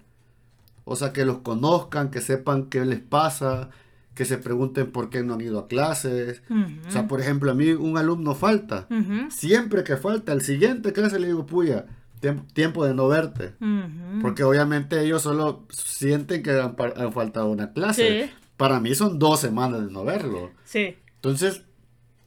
[0.85, 3.69] O sea, que los conozcan, que sepan qué les pasa,
[4.21, 6.43] que se pregunten por qué no han ido a clases.
[6.87, 8.87] O sea, por ejemplo, a mí un alumno falta.
[9.31, 11.87] Siempre que falta, el siguiente clase le digo, puya,
[12.53, 13.55] tiempo de no verte.
[14.21, 16.77] Porque obviamente ellos solo sienten que han,
[17.15, 18.31] faltado una clase.
[18.59, 20.51] Para mí son dos semanas de no verlo.
[20.65, 20.99] Sí.
[21.15, 21.63] Entonces,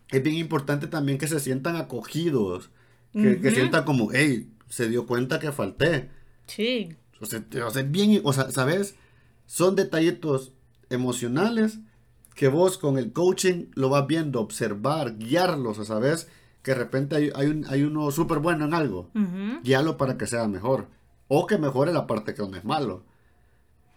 [0.09, 2.71] es bien importante también que se sientan acogidos.
[3.11, 6.09] Que, que sientan como, hey, se dio cuenta que falté.
[6.47, 6.95] Sí.
[7.19, 8.95] O sea, o sea, bien, o sea, ¿sabes?
[9.45, 10.53] Son detallitos
[10.89, 11.79] emocionales
[12.35, 16.27] que vos con el coaching lo vas viendo, observar, guiarlos, ¿sabes?
[16.61, 19.09] Que de repente hay, hay, un, hay uno súper bueno en algo,
[19.63, 20.87] guíalo para que sea mejor.
[21.27, 23.03] O que mejore la parte que no es malo.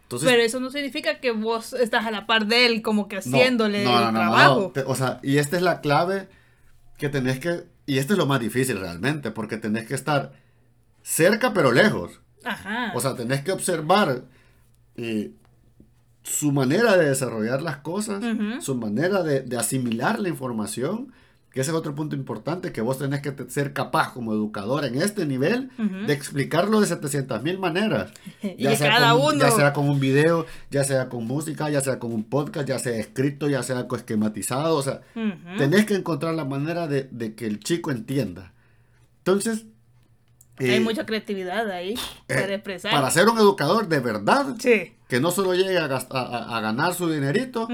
[0.03, 3.17] Entonces, Pero eso no significa que vos estás a la par de él, como que
[3.17, 4.71] haciéndole el trabajo.
[4.85, 6.29] o sea, y esta es la clave
[6.97, 10.31] que tenés que, y esto es lo más difícil realmente, porque tenés que estar
[11.03, 12.21] cerca pero lejos.
[12.43, 12.93] Ajá.
[12.95, 14.23] O sea, tenés que observar
[14.95, 15.31] eh,
[16.27, 18.23] su manera de desarrollar las cosas,
[18.59, 21.13] su manera de, asimilar la información,
[21.51, 25.01] que ese es otro punto importante, que vos tenés que ser capaz como educador en
[25.01, 25.71] este nivel
[26.05, 28.11] de explicarlo de 700 mil maneras.
[28.57, 29.39] Ya, sea cada con, uno.
[29.39, 32.77] ya sea con un video, ya sea con música, ya sea con un podcast, ya
[32.77, 35.01] sea escrito, ya sea esquematizado, o sea,
[35.57, 38.53] tenés que encontrar la manera de, de que el chico entienda.
[39.19, 39.65] Entonces,
[40.59, 41.95] hay eh, mucha creatividad ahí
[42.27, 42.91] para eh, expresar.
[42.91, 44.96] Para ser un educador de verdad, sí.
[45.07, 47.67] Que no solo llegue a, ganar su dinerito,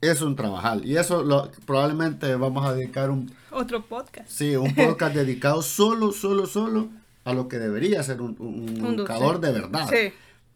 [0.00, 0.84] es un trabajar.
[0.84, 3.32] Y eso lo, probablemente vamos a dedicar un...
[3.50, 4.28] Otro podcast.
[4.28, 6.88] Sí, un podcast dedicado solo, solo, solo
[7.24, 8.36] a lo que debería ser un,
[8.94, 9.88] educador de verdad.
[9.90, 10.12] Sí.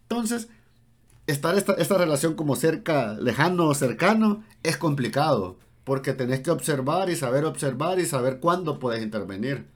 [0.08, 0.48] Entonces,
[1.26, 5.56] estar esta, esta relación como cerca, lejano o cercano, es complicado.
[5.84, 9.66] Porque tenés que observar y saber observar y saber cuándo puedes intervenir.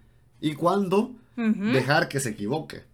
[0.41, 2.85] Y cuándo dejar que se equivoque.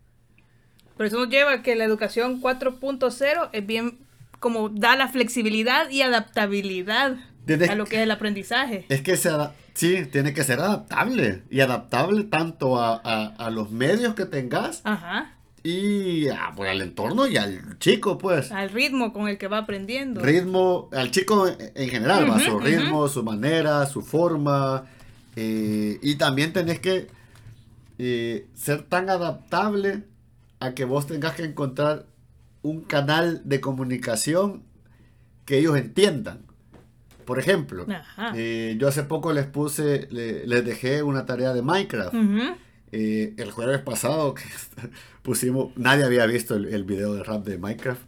[1.02, 3.98] Pero eso nos lleva a que la educación 4.0 es bien
[4.38, 7.16] como da la flexibilidad y adaptabilidad
[7.68, 8.86] a lo que es el aprendizaje.
[8.88, 9.32] Es que se
[9.74, 14.84] sí, tiene que ser adaptable y adaptable tanto a, los medios que tengas
[15.64, 18.52] y pues, al entorno y al chico, pues.
[18.52, 20.22] Al ritmo con el que va aprendiendo.
[20.22, 24.84] Ritmo, al chico en general, va, su ritmo, su manera, su forma.
[25.34, 27.08] Eh, y también tenés que
[28.54, 30.04] ser tan adaptable
[30.62, 32.06] a que vos tengas que encontrar
[32.62, 34.62] un canal de comunicación
[35.44, 36.42] que ellos entiendan.
[37.24, 37.84] Por ejemplo,
[38.36, 42.14] eh, yo hace poco les puse, les dejé una tarea de Minecraft.
[42.92, 44.44] Eh, el jueves pasado que
[45.22, 48.02] pusimos, nadie había visto el, video de rap de Minecraft.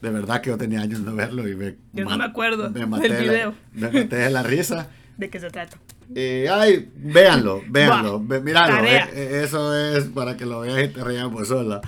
[0.00, 1.76] De verdad que yo tenía años de verlo y me...
[1.92, 3.54] Yo no me acuerdo me maté del video.
[3.74, 4.88] me maté de la risa.
[5.18, 5.76] ¿De qué se trata?
[6.14, 8.84] Eh, ay, véanlo, véanlo, míralo.
[8.84, 11.80] Eh, eh, eso es para que lo veas y te rías pues sola.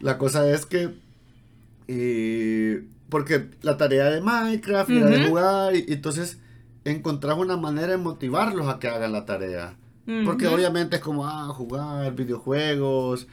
[0.00, 0.94] la cosa es que.
[3.08, 6.38] porque la tarea de Minecraft era de jugar, y, entonces
[6.84, 9.76] encontraba una manera de motivarlos a que hagan la tarea.
[10.24, 13.28] Porque obviamente es como, ah, jugar videojuegos.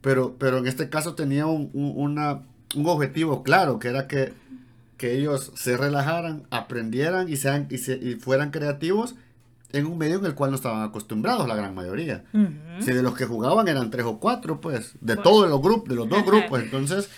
[0.00, 4.32] Pero, pero en este caso tenía un, un objetivo claro, que era que,
[4.96, 9.16] que ellos se relajaran, aprendieran y, sean, y, se, y fueran creativos
[9.74, 12.24] en un medio en el cual no estaban acostumbrados la gran mayoría.
[12.80, 15.96] Si de los que jugaban eran tres o cuatro, pues, de todos los grupos, de
[15.96, 16.62] los dos grupos.
[16.62, 17.10] Entonces,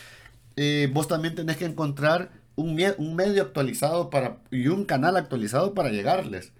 [0.56, 5.74] eh, vos también tenés que encontrar un, un, medio actualizado para y un canal actualizado
[5.74, 6.52] para llegarles.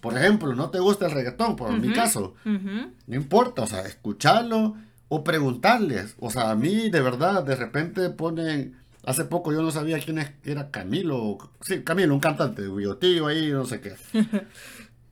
[0.00, 4.76] Por ejemplo, no te gusta el reggaetón, por mi caso, no importa, o sea, escucharlo
[5.08, 6.14] o preguntarles.
[6.20, 10.24] O sea, a mí de verdad, de repente ponen, hace poco yo no sabía quién
[10.44, 12.62] era Camilo, sí, Camilo, un cantante,
[13.00, 13.96] tío ahí, no sé qué.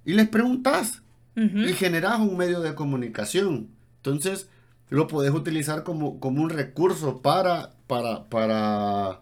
[0.08, 1.02] y les preguntas
[1.36, 3.68] y generas un medio de comunicación.
[3.96, 4.48] Entonces,
[4.88, 9.20] lo puedes utilizar como, como un recurso para, para, para,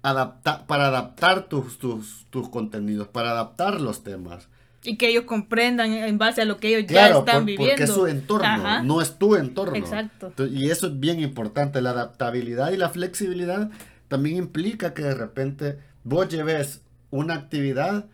[0.00, 4.48] adaptar, para adaptar tus, tus, tus contenidos, para adaptar los temas.
[4.84, 7.72] Y que ellos comprendan en base a lo que ellos ya están viviendo.
[7.72, 9.74] Porque es su entorno, no es tu entorno.
[9.74, 10.46] Exacto.
[10.46, 11.82] Y eso es bien importante.
[11.82, 13.72] La adaptabilidad y la flexibilidad
[14.06, 18.06] también implica que de repente vos lleves una actividad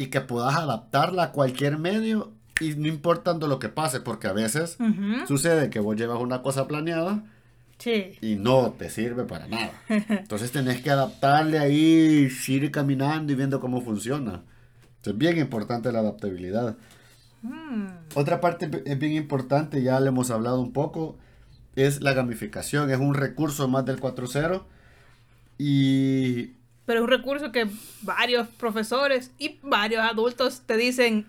[0.00, 4.32] y que puedas adaptarla a cualquier medio y no importando lo que pase, porque a
[4.32, 4.78] veces
[5.28, 7.22] sucede que vos llevas una cosa planeada
[7.84, 9.72] y no te sirve para nada.
[9.88, 14.40] Entonces tenés que adaptarle ahí, ir caminando y viendo cómo funciona.
[15.04, 16.78] Es bien importante la adaptabilidad.
[17.42, 17.88] Mm.
[18.14, 21.18] Otra parte es bien importante, ya le hemos hablado un poco,
[21.76, 22.90] es la gamificación.
[22.90, 24.62] Es un recurso más del 4.0
[25.58, 26.58] y...
[26.90, 27.68] Pero es un recurso que
[28.02, 31.24] varios profesores y varios adultos te dicen,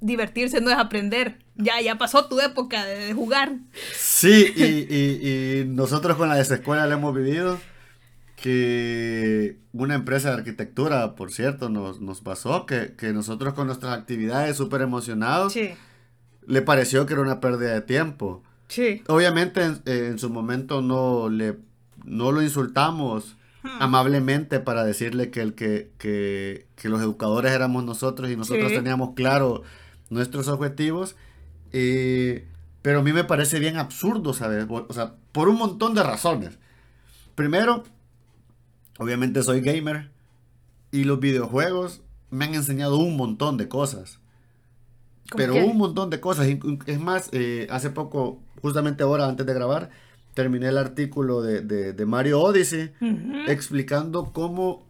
[0.00, 1.40] divertirse no es aprender.
[1.56, 3.50] Ya, ya pasó tu época de jugar.
[3.92, 4.62] Sí, y,
[5.58, 7.58] y, nosotros con la desescuela le hemos vivido
[8.36, 14.56] que una empresa de arquitectura, por cierto, nos, nos pasó que, nosotros con nuestras actividades
[14.56, 15.52] súper emocionados,
[16.46, 18.44] le pareció que era una pérdida de tiempo.
[18.68, 19.02] Sí.
[19.08, 21.56] Obviamente en, su momento no, le,
[22.04, 23.36] no lo insultamos.
[23.62, 29.14] Amablemente para decirle que, el, que, que, que, los educadores éramos nosotros y nosotros teníamos
[29.14, 29.62] claro
[30.08, 31.16] nuestros objetivos.
[31.72, 32.46] Eh,
[32.82, 34.66] pero a mí me parece bien absurdo, ¿sabes?
[34.68, 36.58] O sea, por un montón de razones.
[37.34, 37.84] Primero,
[38.98, 40.10] obviamente soy gamer
[40.90, 44.20] y los videojuegos me han enseñado un montón de cosas.
[45.36, 46.48] Pero un montón de cosas.
[46.86, 49.90] Es más, eh, hace poco, justamente ahora antes de grabar,
[50.34, 52.92] terminé el artículo de, Mario Odyssey
[53.48, 54.86] explicando cómo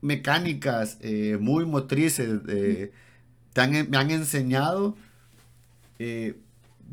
[0.00, 2.92] mecánicas eh, muy motrices eh,
[3.54, 4.96] me han enseñado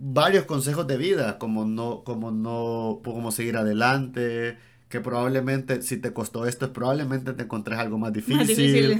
[0.02, 6.14] varios consejos de vida, como no, como no, cómo seguir adelante, que probablemente si te
[6.14, 8.98] costó esto, probablemente te encontrés algo más difícil.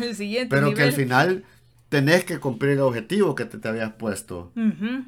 [0.50, 1.44] pero que al final
[1.90, 4.52] tenés que cumplir el objetivo que te, te habías puesto.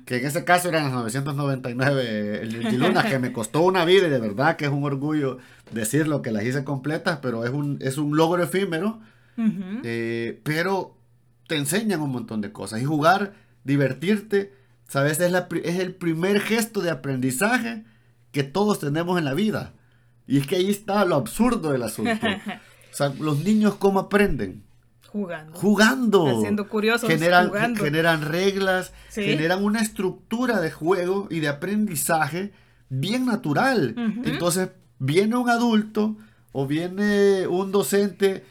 [0.06, 4.10] Que en ese caso eran los 999 el Luna, que me costó una vida y
[4.10, 5.38] de verdad que es un orgullo
[5.72, 9.00] decirlo que las hice completas, pero es un, es un logro efímero.
[9.84, 10.98] Eh, pero
[11.48, 12.82] te enseñan un montón de cosas.
[12.82, 14.54] Y jugar, divertirte,
[14.88, 15.20] ¿sabes?
[15.20, 17.84] Es, la, es el primer gesto de aprendizaje
[18.32, 19.74] que todos tenemos en la vida.
[20.28, 22.26] Y es que ahí está lo absurdo del asunto.
[22.92, 24.64] o sea, los niños cómo aprenden.
[25.12, 25.60] Jugando.
[25.60, 26.38] Jugando.
[26.40, 27.10] Haciendo curiosos.
[27.10, 32.54] Generan, generan reglas, generan una estructura de juego y de aprendizaje
[32.88, 33.94] bien natural.
[34.24, 34.70] Entonces,
[35.00, 36.16] viene un adulto
[36.54, 38.46] o viene un docente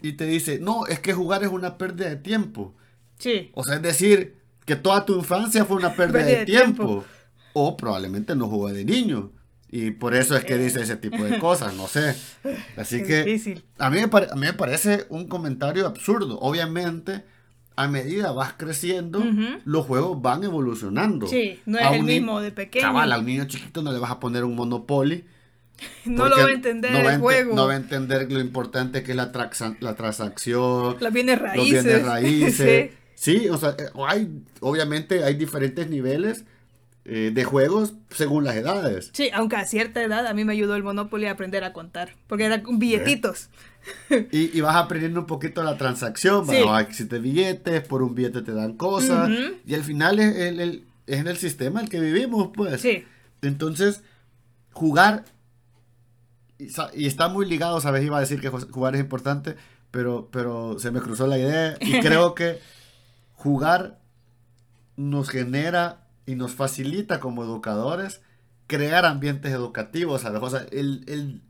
[0.00, 2.74] y te dice, no, es que jugar es una pérdida de tiempo.
[3.18, 3.50] Sí.
[3.54, 7.04] O sea, es decir, que toda tu infancia fue una pérdida, de, tiempo.
[7.52, 9.32] O probablemente no jugó de niño.
[9.70, 12.14] Y por eso es que dice ese tipo de cosas, no sé.
[12.76, 16.38] Así que a mí, me a mí me parece un comentario absurdo.
[16.38, 17.24] Obviamente,
[17.74, 19.22] a medida vas creciendo,
[19.64, 21.26] los juegos van evolucionando.
[21.26, 22.86] Sí, no es el mismo de pequeño.
[22.86, 25.24] Cabal, a un niño chiquito no le vas a poner un Monopoly.
[26.06, 27.54] no lo va a entender no el juego.
[27.54, 29.30] No va a entender lo importante que es la,
[29.80, 30.96] la transacción.
[30.98, 31.74] Los bienes raíces.
[31.74, 32.90] Los bienes raíces.
[33.14, 33.40] sí.
[33.40, 36.44] sí, o sea, eh, hay, obviamente hay diferentes niveles
[37.08, 39.10] eh, de juegos según las edades.
[39.12, 42.16] Sí, aunque a cierta edad a mí me ayudó el Monopoly a aprender a contar,
[42.26, 43.48] porque eran billetitos.
[44.32, 46.56] Y, vas aprendiendo un poquito la transacción, sí.
[46.80, 49.30] existen billetes, por un billete te dan cosas,
[49.64, 52.80] y al final es, el, es en el sistema en el que vivimos, pues.
[52.80, 53.04] Sí.
[53.40, 54.02] Entonces,
[54.72, 55.26] jugar,
[56.58, 59.54] y, está muy ligado, sabes, iba a decir que jugar es importante,
[59.92, 62.58] pero, pero se me cruzó la idea, y creo que
[63.34, 64.00] jugar
[64.96, 68.20] nos genera y nos facilita como educadores
[68.66, 70.42] crear ambientes educativos, ¿sabes?
[70.42, 71.40] O sea, el, el,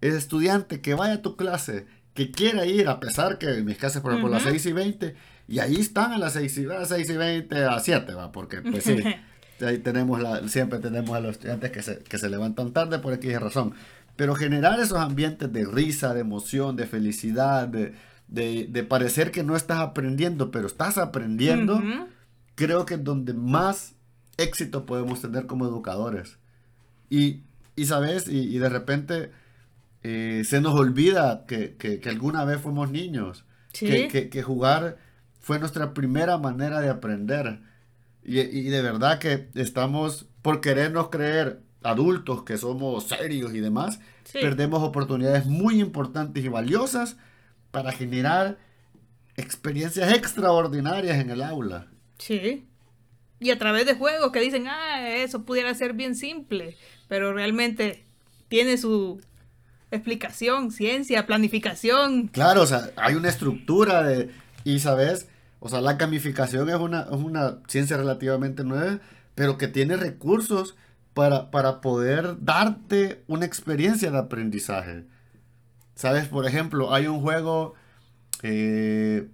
[0.00, 4.02] estudiante que vaya a tu clase, que quiera ir, a pesar que en mis clases,
[4.02, 5.14] por ejemplo, las 6 y 20,
[5.48, 8.32] y ahí están a las 6 y, a 6 y 20 a 7, ¿va?
[8.32, 8.96] Porque, pues sí,
[9.64, 13.12] ahí tenemos la, siempre tenemos a los estudiantes que se, que se levantan tarde por
[13.12, 13.74] aquí razón.
[14.16, 17.94] Pero generar esos ambientes de risa, de emoción, de felicidad, de,
[18.28, 21.80] de, de parecer que no estás aprendiendo, pero estás aprendiendo,
[22.54, 23.94] creo que es donde más
[24.36, 26.38] éxito podemos tener como educadores.
[27.10, 27.42] Y,
[27.76, 29.30] y sabes, y, de repente
[30.02, 34.98] eh, se nos olvida que, que, alguna vez fuimos niños, que, que, jugar
[35.40, 37.60] fue nuestra primera manera de aprender.
[38.24, 44.00] Y, y, de verdad que estamos, por querernos creer adultos que somos serios y demás,
[44.32, 47.16] perdemos oportunidades muy importantes y valiosas
[47.70, 48.58] para generar
[49.36, 51.88] experiencias extraordinarias en el aula.
[52.18, 52.68] Sí.
[53.42, 56.76] Y a través de juegos que dicen, ah, eso pudiera ser bien simple,
[57.08, 58.04] pero realmente
[58.48, 59.20] tiene su
[59.90, 62.28] explicación, ciencia, planificación.
[62.28, 64.30] Claro, o sea, hay una estructura de,
[64.64, 65.28] y sabes,
[65.58, 69.00] O sea, la gamificación es una, es una ciencia relativamente nueva,
[69.34, 70.76] pero que tiene recursos
[71.14, 75.04] para, para poder darte una experiencia de aprendizaje.
[75.94, 76.26] ¿Sabes?
[76.28, 77.74] Por ejemplo, hay un juego
[78.42, 79.28] eh,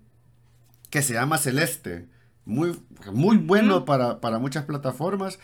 [0.91, 2.09] que se llama Celeste.
[2.45, 2.79] Muy,
[3.13, 5.39] muy bueno para, para muchas plataformas.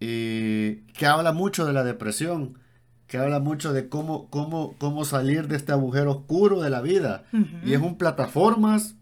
[0.00, 2.58] Y que habla mucho de la depresión.
[3.06, 7.24] Que habla mucho de cómo, cómo, cómo salir de este agujero oscuro de la vida.
[7.64, 8.94] Y es un plataformas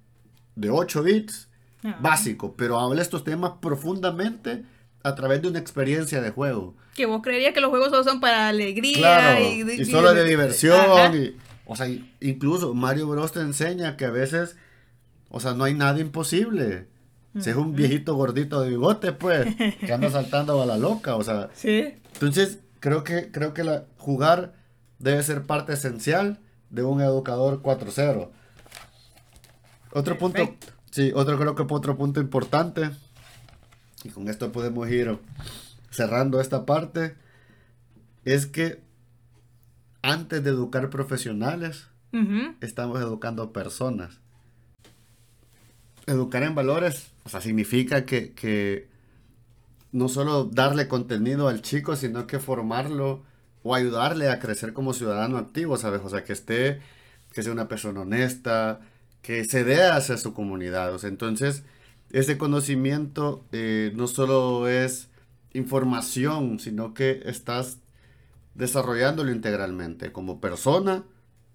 [0.54, 1.48] de 8 bits
[1.84, 1.98] Ah.
[2.00, 2.54] básico.
[2.56, 4.64] Pero habla estos temas profundamente
[5.02, 6.74] a través de una experiencia de juego.
[6.94, 10.24] Que vos creerías que los juegos solo son para alegría Claro, y, y, solo de
[10.24, 11.14] diversión.
[11.14, 14.56] Y- o sea, y- incluso Mario Bros te enseña que a veces,
[15.28, 16.88] o sea, no hay nada imposible.
[17.38, 21.22] Si es un viejito gordito de bigote, pues, que anda saltando a la loca, o
[21.22, 21.50] sea.
[21.54, 21.94] Sí.
[22.14, 24.54] Entonces, creo que, creo que la, jugar
[24.98, 26.38] debe ser parte esencial
[26.70, 28.30] de un educador 4.0.
[29.92, 30.66] Otro punto, Perfecto.
[30.90, 32.90] sí, otro creo que otro punto importante,
[34.04, 35.18] y con esto podemos ir
[35.90, 37.14] cerrando esta parte,
[38.24, 38.82] es que
[40.02, 42.54] antes de educar profesionales, Ujú.
[42.60, 44.20] estamos educando personas.
[46.06, 48.88] Educar en valores, o sea, significa que, que
[49.92, 53.24] no solo darle contenido al chico, sino que formarlo
[53.62, 56.02] o ayudarle a crecer como ciudadano activo, ¿sabes?
[56.04, 56.80] O sea, que esté,
[57.32, 58.80] que sea una persona honesta,
[59.22, 60.94] que se dé hacia su comunidad.
[60.94, 61.64] O sea, entonces,
[62.12, 65.08] ese conocimiento eh, no solo es
[65.52, 67.78] información, sino que estás
[68.54, 71.04] desarrollándolo integralmente como persona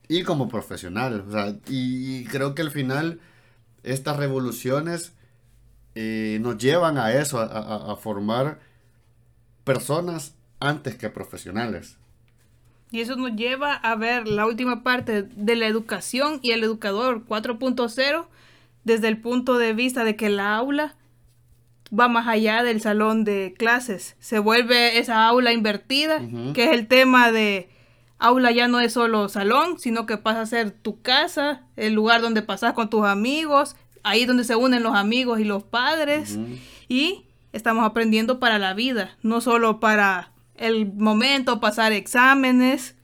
[0.07, 1.25] y como profesional.
[1.27, 3.19] O sea, y, y creo que al final
[3.83, 5.13] estas revoluciones
[5.95, 8.59] eh, nos llevan a eso, a, a- a formar
[9.63, 11.97] personas antes que profesionales.
[12.91, 17.25] Y eso nos lleva a ver la última parte de la educación y el educador
[17.25, 18.25] 4.0
[18.83, 20.95] desde el punto de vista de que la aula
[21.97, 24.15] va más allá del salón de clases.
[24.19, 26.21] Se vuelve esa aula invertida,
[26.53, 27.69] que es el tema de
[28.21, 32.21] aula ya no es solo salón, sino que pasa a ser tu casa, el lugar
[32.21, 36.37] donde pasas con tus amigos, ahí donde se unen los amigos y los padres.
[36.87, 42.95] Y estamos aprendiendo para la vida, no solo para el momento, pasar exámenes.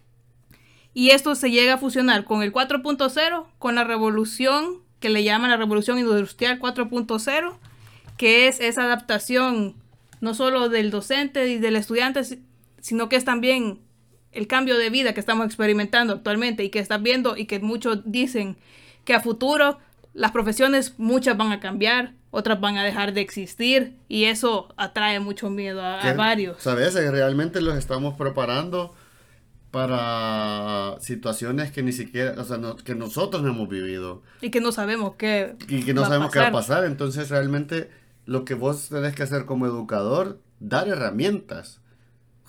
[0.93, 5.51] Y esto se llega a fusionar con el 4.0, con la revolución que le llaman
[5.51, 7.53] la revolución industrial 4.0,
[8.17, 9.75] que es esa adaptación
[10.21, 12.41] no solo del docente y del estudiante, si-
[12.81, 13.79] sino que es también
[14.31, 17.99] el cambio de vida que estamos experimentando actualmente y que están viendo y que muchos
[18.05, 18.57] dicen
[19.05, 19.79] que a futuro
[20.13, 25.19] las profesiones muchas van a cambiar, otras van a dejar de existir y eso atrae
[25.19, 26.61] mucho miedo a, a varios.
[26.61, 26.95] ¿Sabes?
[26.95, 28.93] Eh, Realmente los estamos preparando
[29.71, 34.59] para situaciones que ni siquiera, o sea, no- que nosotros no hemos vivido Y que
[34.61, 36.77] no sabemos qué y que no va sabemos qué va a pasar.
[36.77, 36.85] pasar.
[36.91, 37.89] Entonces, realmente
[38.25, 41.79] lo que vos tenés que hacer como educador, dar herramientas,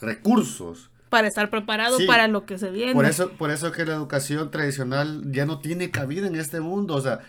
[0.01, 0.91] recursos.
[1.09, 2.07] Para estar preparado Sí.
[2.07, 2.93] para lo que se viene.
[2.93, 6.95] Por eso, por eso que la educación tradicional ya no tiene cabida en este mundo.
[6.95, 7.21] O sea,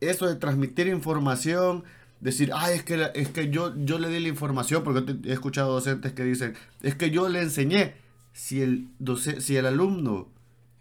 [0.00, 1.84] eso de transmitir información,
[2.20, 5.32] decir, ay, es que, la- es que yo, yo le di la información, porque he
[5.32, 7.94] escuchado docentes que dicen, es que yo le enseñé.
[8.32, 10.28] Si el, doce- si el alumno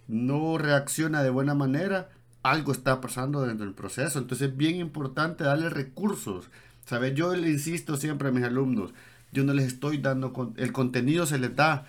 [0.07, 2.09] no reacciona de buena manera,
[2.43, 4.19] algo está pasando dentro del proceso.
[4.19, 6.49] Entonces es bien importante darle recursos.
[6.85, 7.13] ¿Sabes?
[7.15, 8.93] Yo le insisto siempre a mis alumnos,
[9.33, 11.85] yo no les estoy dando, con- el contenido se les da,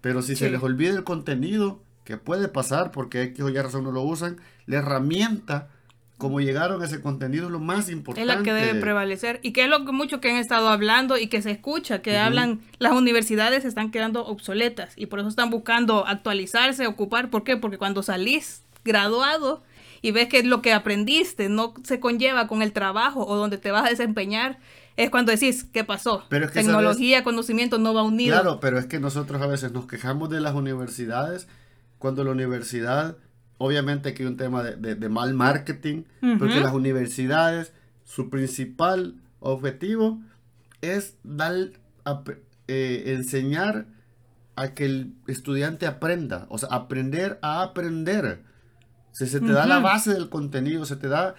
[0.00, 3.84] pero si se les olvida el contenido, que puede pasar porque X o Y razón
[3.84, 5.68] no lo usan, la herramienta,
[6.18, 8.30] como llegaron a ese contenido, es lo más importante.
[8.30, 9.40] Es la que debe prevalecer.
[9.42, 12.16] Y que es lo que mucho que han estado hablando y que se escucha, que
[12.16, 17.28] hablan, las universidades están quedando obsoletas y por eso están buscando actualizarse, ocupar.
[17.28, 17.56] ¿Por qué?
[17.56, 19.64] Porque cuando salís graduado
[20.00, 23.72] y ves que lo que aprendiste no se conlleva con el trabajo o donde te
[23.72, 24.58] vas a desempeñar,
[24.96, 26.24] es cuando decís, ¿qué pasó?
[26.28, 28.34] Pero es que, Tecnología, conocimiento no va unido.
[28.40, 31.48] Claro, pero es que nosotros a veces nos quejamos de las universidades
[31.98, 33.16] cuando la universidad,
[33.58, 36.04] obviamente que hay un tema de, de- de mal marketing,
[36.38, 37.72] porque las universidades,
[38.04, 40.20] su principal objetivo
[40.80, 41.54] es dar,
[42.68, 43.86] eh, enseñar
[44.56, 48.42] a que el estudiante aprenda, o sea, aprender a aprender.
[49.12, 51.34] Si se te da la base del contenido, se te da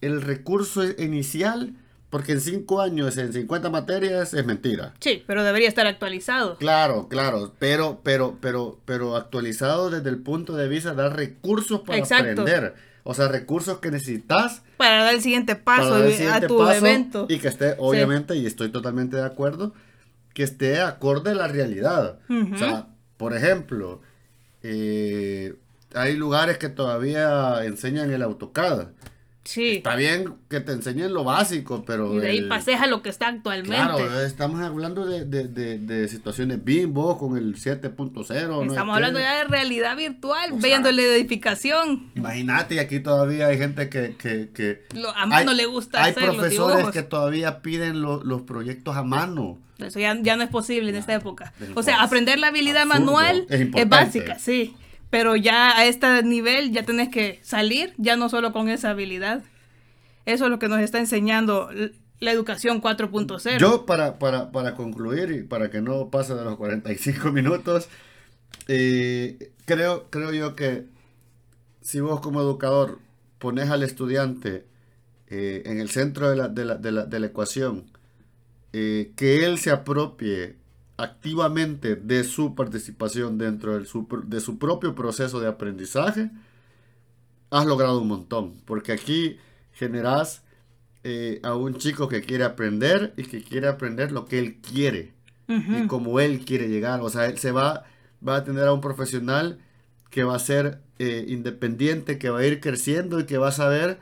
[0.00, 1.74] el recurso inicial,
[2.10, 4.94] porque en cinco años, en 50 materias, es mentira.
[5.00, 6.56] Sí, pero debería estar actualizado.
[6.56, 11.80] Claro, claro, pero, pero, pero, pero actualizado desde el punto de vista de dar recursos
[11.80, 12.42] para Exacto.
[12.42, 12.74] aprender.
[13.04, 16.72] O sea, recursos que necesitas Para dar el siguiente paso el a siguiente tu paso
[16.84, 17.26] evento.
[17.28, 19.72] y que esté, obviamente, y estoy totalmente de acuerdo,
[20.34, 22.18] que esté acorde a la realidad.
[22.28, 22.54] Ujú.
[22.54, 24.02] O sea, por ejemplo,
[24.62, 25.54] eh,
[25.94, 28.88] hay lugares que todavía enseñan el AutoCAD.
[29.48, 29.76] Sí.
[29.78, 32.14] Está bien que te enseñen lo básico, pero...
[32.14, 33.76] Y de ahí el- pases a lo que está actualmente.
[33.76, 38.46] Claro, estamos hablando de, de, de, de situaciones bimbo con el 7.0.
[38.46, 38.62] ¿no?
[38.64, 38.96] Estamos ¿Qué?
[38.96, 42.10] hablando ya de realidad virtual, O sea, viendo la edificación.
[42.14, 44.16] Imagínate, aquí todavía hay gente que...
[44.16, 46.92] que, que Lo- a mano le gusta Hay hacer los profesores dibujos.
[46.94, 49.58] que todavía piden lo- los proyectos a mano.
[49.78, 51.54] Eso ya, ya no es posible en esta época.
[51.74, 54.74] O sea, aprender la habilidad absurdo, manual es es, básica, sí.
[55.10, 59.42] Pero ya a este nivel ya tenés que salir, ya no solo con esa habilidad.
[60.26, 61.70] Eso es lo que nos está enseñando
[62.20, 63.58] la educación 4.0.
[63.58, 67.88] Yo, para, para, para concluir y para que no pase de los 45 minutos,
[68.66, 70.84] eh, creo, creo yo que
[71.80, 72.98] si vos como educador
[73.38, 74.66] pones al estudiante
[75.28, 77.84] eh, en el centro de la, de la, de la, de la ecuación,
[78.72, 80.56] eh, que él se apropie
[80.98, 83.86] activamente de su participación dentro del
[84.26, 86.30] de su propio proceso de aprendizaje,
[87.50, 89.38] has logrado un montón, porque aquí
[89.72, 90.42] generas
[91.04, 95.14] eh, a un chico que quiere aprender y que quiere aprender lo que él quiere
[95.48, 97.00] y como él quiere llegar.
[97.00, 97.84] O sea, él se va,
[98.26, 99.60] va a tener a un profesional
[100.10, 103.52] que va a ser eh, independiente, que va a ir creciendo y que va a
[103.52, 103.98] saber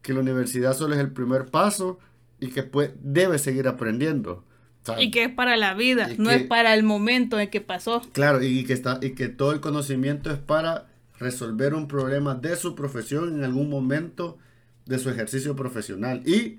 [0.00, 1.98] que la universidad solo es el primer paso
[2.40, 4.44] y que pues, debe seguir aprendiendo.
[4.86, 7.50] Sea, Y que es para la vida, Y no que- es para el momento en
[7.50, 8.00] que pasó.
[8.12, 10.86] Claro, y que, está, y que todo el conocimiento es para
[11.18, 14.38] resolver un problema de su profesión en algún momento
[14.84, 16.22] de su ejercicio profesional.
[16.26, 16.58] Y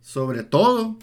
[0.00, 0.96] sobre todo,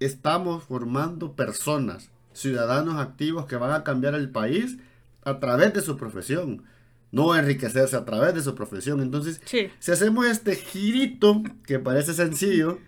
[0.00, 4.78] estamos formando personas, ciudadanos activos que van a cambiar el país
[5.24, 6.64] a través de su profesión,
[7.12, 9.00] no enriquecerse a través de su profesión.
[9.00, 9.68] Entonces, Sí.
[9.78, 12.78] si hacemos este girito que parece sencillo,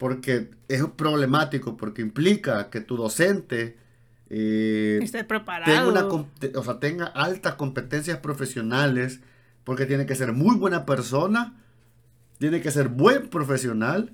[0.00, 3.76] porque es problemático, porque implica que tu docente
[4.30, 5.70] eh, Esté preparado.
[5.70, 9.20] tenga, una com- te- o sea, tenga altas competencias profesionales,
[9.62, 11.54] porque tiene que ser muy buena persona,
[12.38, 14.12] tiene que ser buen profesional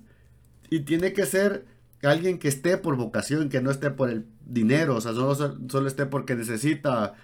[0.71, 1.67] y tiene que ser
[2.03, 5.35] alguien que esté por vocación, que no esté por el dinero, o sea, solo,
[5.69, 7.15] solo esté porque necesita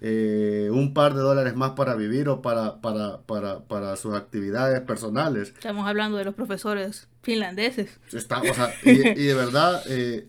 [0.00, 4.80] eh, un par de dólares más para vivir o para, para, para, para sus actividades
[4.82, 5.48] personales.
[5.48, 7.98] Estamos hablando de los profesores finlandeses.
[8.12, 10.28] Está, o sea, y, y de verdad, eh,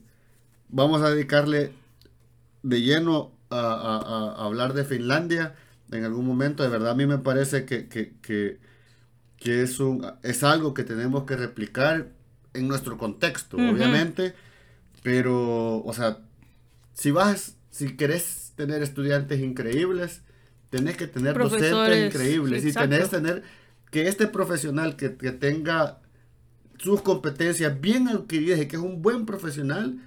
[0.69, 1.71] vamos a dedicarle
[2.63, 3.59] de lleno a,
[4.37, 5.55] a- hablar de Finlandia
[5.91, 6.63] en algún momento.
[6.63, 8.59] De verdad, a mí me parece que, que, que,
[9.37, 12.09] que es, un, es algo que tenemos que replicar
[12.53, 14.33] en nuestro contexto, obviamente.
[15.03, 16.19] Pero, o sea,
[16.93, 20.21] si vas, si querés tener estudiantes increíbles,
[20.69, 21.69] tenés que tener docentes
[22.15, 23.43] increíbles y tenés tener
[23.89, 25.99] que este profesional que, que tenga
[26.77, 29.99] sus competencias bien adquiridas y que es un buen profesional,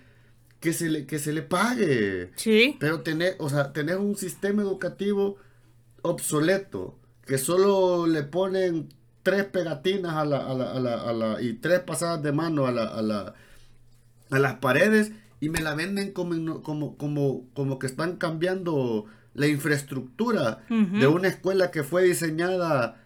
[0.61, 2.31] que se le, que se le pague.
[2.37, 2.77] Sí.
[2.79, 5.37] Pero tener, o sea, tener un sistema educativo
[6.03, 8.89] obsoleto, que solo le ponen
[9.23, 12.67] tres pegatinas a la, a la- a la- a la- y tres pasadas de mano
[12.67, 13.35] a, la, a, la-
[14.31, 15.13] a las paredes
[15.43, 21.27] y me la venden como, como, como, como que están cambiando la infraestructura de una
[21.27, 23.03] escuela que fue diseñada,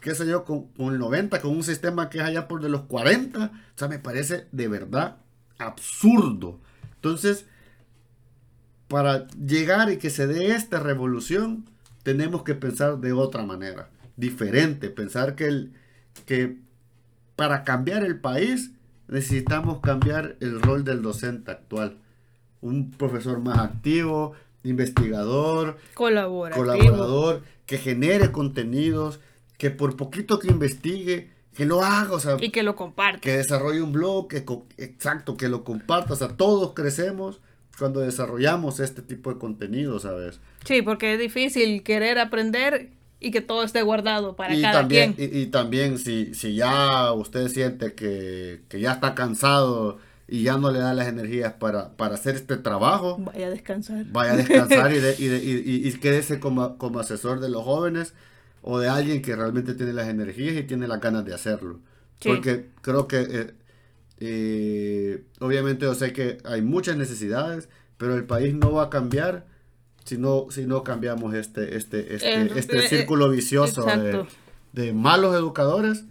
[0.00, 2.68] qué sé yo, con, con el 90, con un sistema que es allá por de
[2.68, 3.46] los 40.
[3.46, 5.16] O sea, me parece de verdad
[5.58, 6.60] absurdo.
[6.94, 7.46] Entonces,
[8.86, 11.68] para llegar y que se dé esta revolución,
[12.04, 15.72] tenemos que pensar de otra manera, diferente, pensar que, el,
[16.24, 16.56] que
[17.34, 18.70] para cambiar el país
[19.08, 21.98] necesitamos cambiar el rol del docente actual.
[22.60, 24.32] Un profesor más activo,
[24.62, 29.20] investigador, colaborador, que genere contenidos,
[29.58, 33.20] que por poquito que investigue, que lo haga, o sea, Y que lo comparte.
[33.20, 34.44] que desarrolle un blog, que
[34.78, 37.40] exacto, que lo comparta, o sea, todos crecemos
[37.78, 40.40] cuando desarrollamos este tipo de contenido, ¿sabes?
[40.64, 42.90] Sí, porque es difícil querer aprender
[43.24, 45.30] y que todo esté guardado para y cada también, quien.
[45.32, 49.98] y, y también si, si ya usted siente que, que ya está cansado
[50.28, 54.04] y ya no le da las energías para, para hacer este trabajo, Vaya a descansar.
[54.10, 55.44] vaya a descansar y, de- y, de-
[55.88, 58.14] y- quédese como, como asesor de los jóvenes
[58.62, 61.80] o de alguien que realmente tiene las energías y tiene las ganas de hacerlo.
[62.20, 62.28] Sí.
[62.30, 63.54] Porque creo que, eh,
[64.20, 67.68] eh, obviamente yo sé que hay muchas necesidades,
[67.98, 69.46] pero el país no va a cambiar
[70.04, 74.24] si no, si no cambiamos este, este, este, Eh, este eh, círculo vicioso de,
[74.72, 76.04] de malos educadores.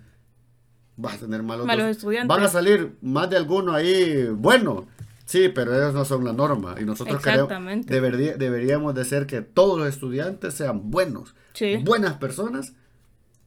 [0.95, 2.27] Vas a tener malos, Malos estudiantes.
[2.27, 4.87] Van a salir más de alguno ahí bueno.
[5.25, 6.75] Sí, pero ellos no son la norma.
[6.79, 7.49] Y nosotros queremos,
[7.85, 11.77] debería- deberíamos de ser que todos los estudiantes sean buenos, Sí.
[11.77, 12.73] buenas personas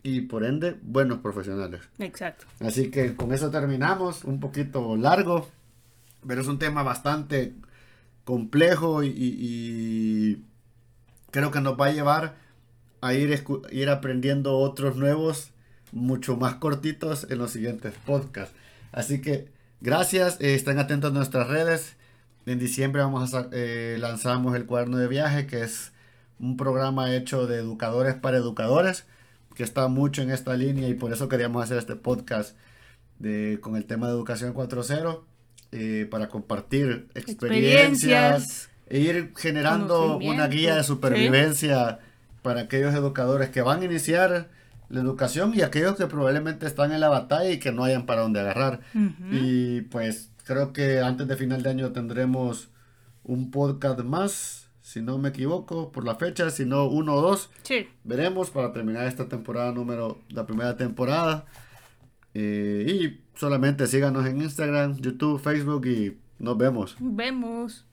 [0.03, 1.83] y por ende buenos profesionales.
[1.99, 2.47] Exacto.
[2.61, 5.49] Así que con eso terminamos, un poquito largo,
[6.27, 7.55] pero es un tema bastante
[8.27, 10.45] complejo y,
[11.31, 12.37] creo que nos va a llevar
[13.01, 15.53] a ir, ir aprendiendo otros nuevos
[15.93, 18.55] mucho más cortitos en los siguientes podcasts.
[18.93, 19.49] Así que
[19.81, 21.97] gracias, eh, estén atentos a nuestras redes.
[22.47, 25.93] En diciembre vamos a eh, lanzamos el cuaderno de viaje, que es
[26.41, 29.05] un programa hecho de educadores para educadores,
[29.55, 32.57] que está mucho en esta línea y por eso queríamos hacer este podcast
[33.19, 35.23] de, con el tema de educación 4.0,
[35.73, 41.99] eh, para compartir experiencias, e ir generando una guía de supervivencia
[42.43, 44.49] para aquellos educadores que van a iniciar
[44.89, 48.23] la educación y aquellos que probablemente están en la batalla y que no hayan para
[48.23, 48.81] dónde agarrar.
[49.33, 52.69] Y pues creo que antes de final de año tendremos
[53.25, 57.51] un podcast más, si no me equivoco, por la fecha, si no uno o dos.
[57.65, 57.89] Sí.
[58.05, 61.47] Veremos para terminar esta temporada número, la primera temporada.
[62.35, 66.97] Eh, y Solamente síganos en Instagram, YouTube, Facebook y nos vemos.
[66.99, 67.87] Vemos.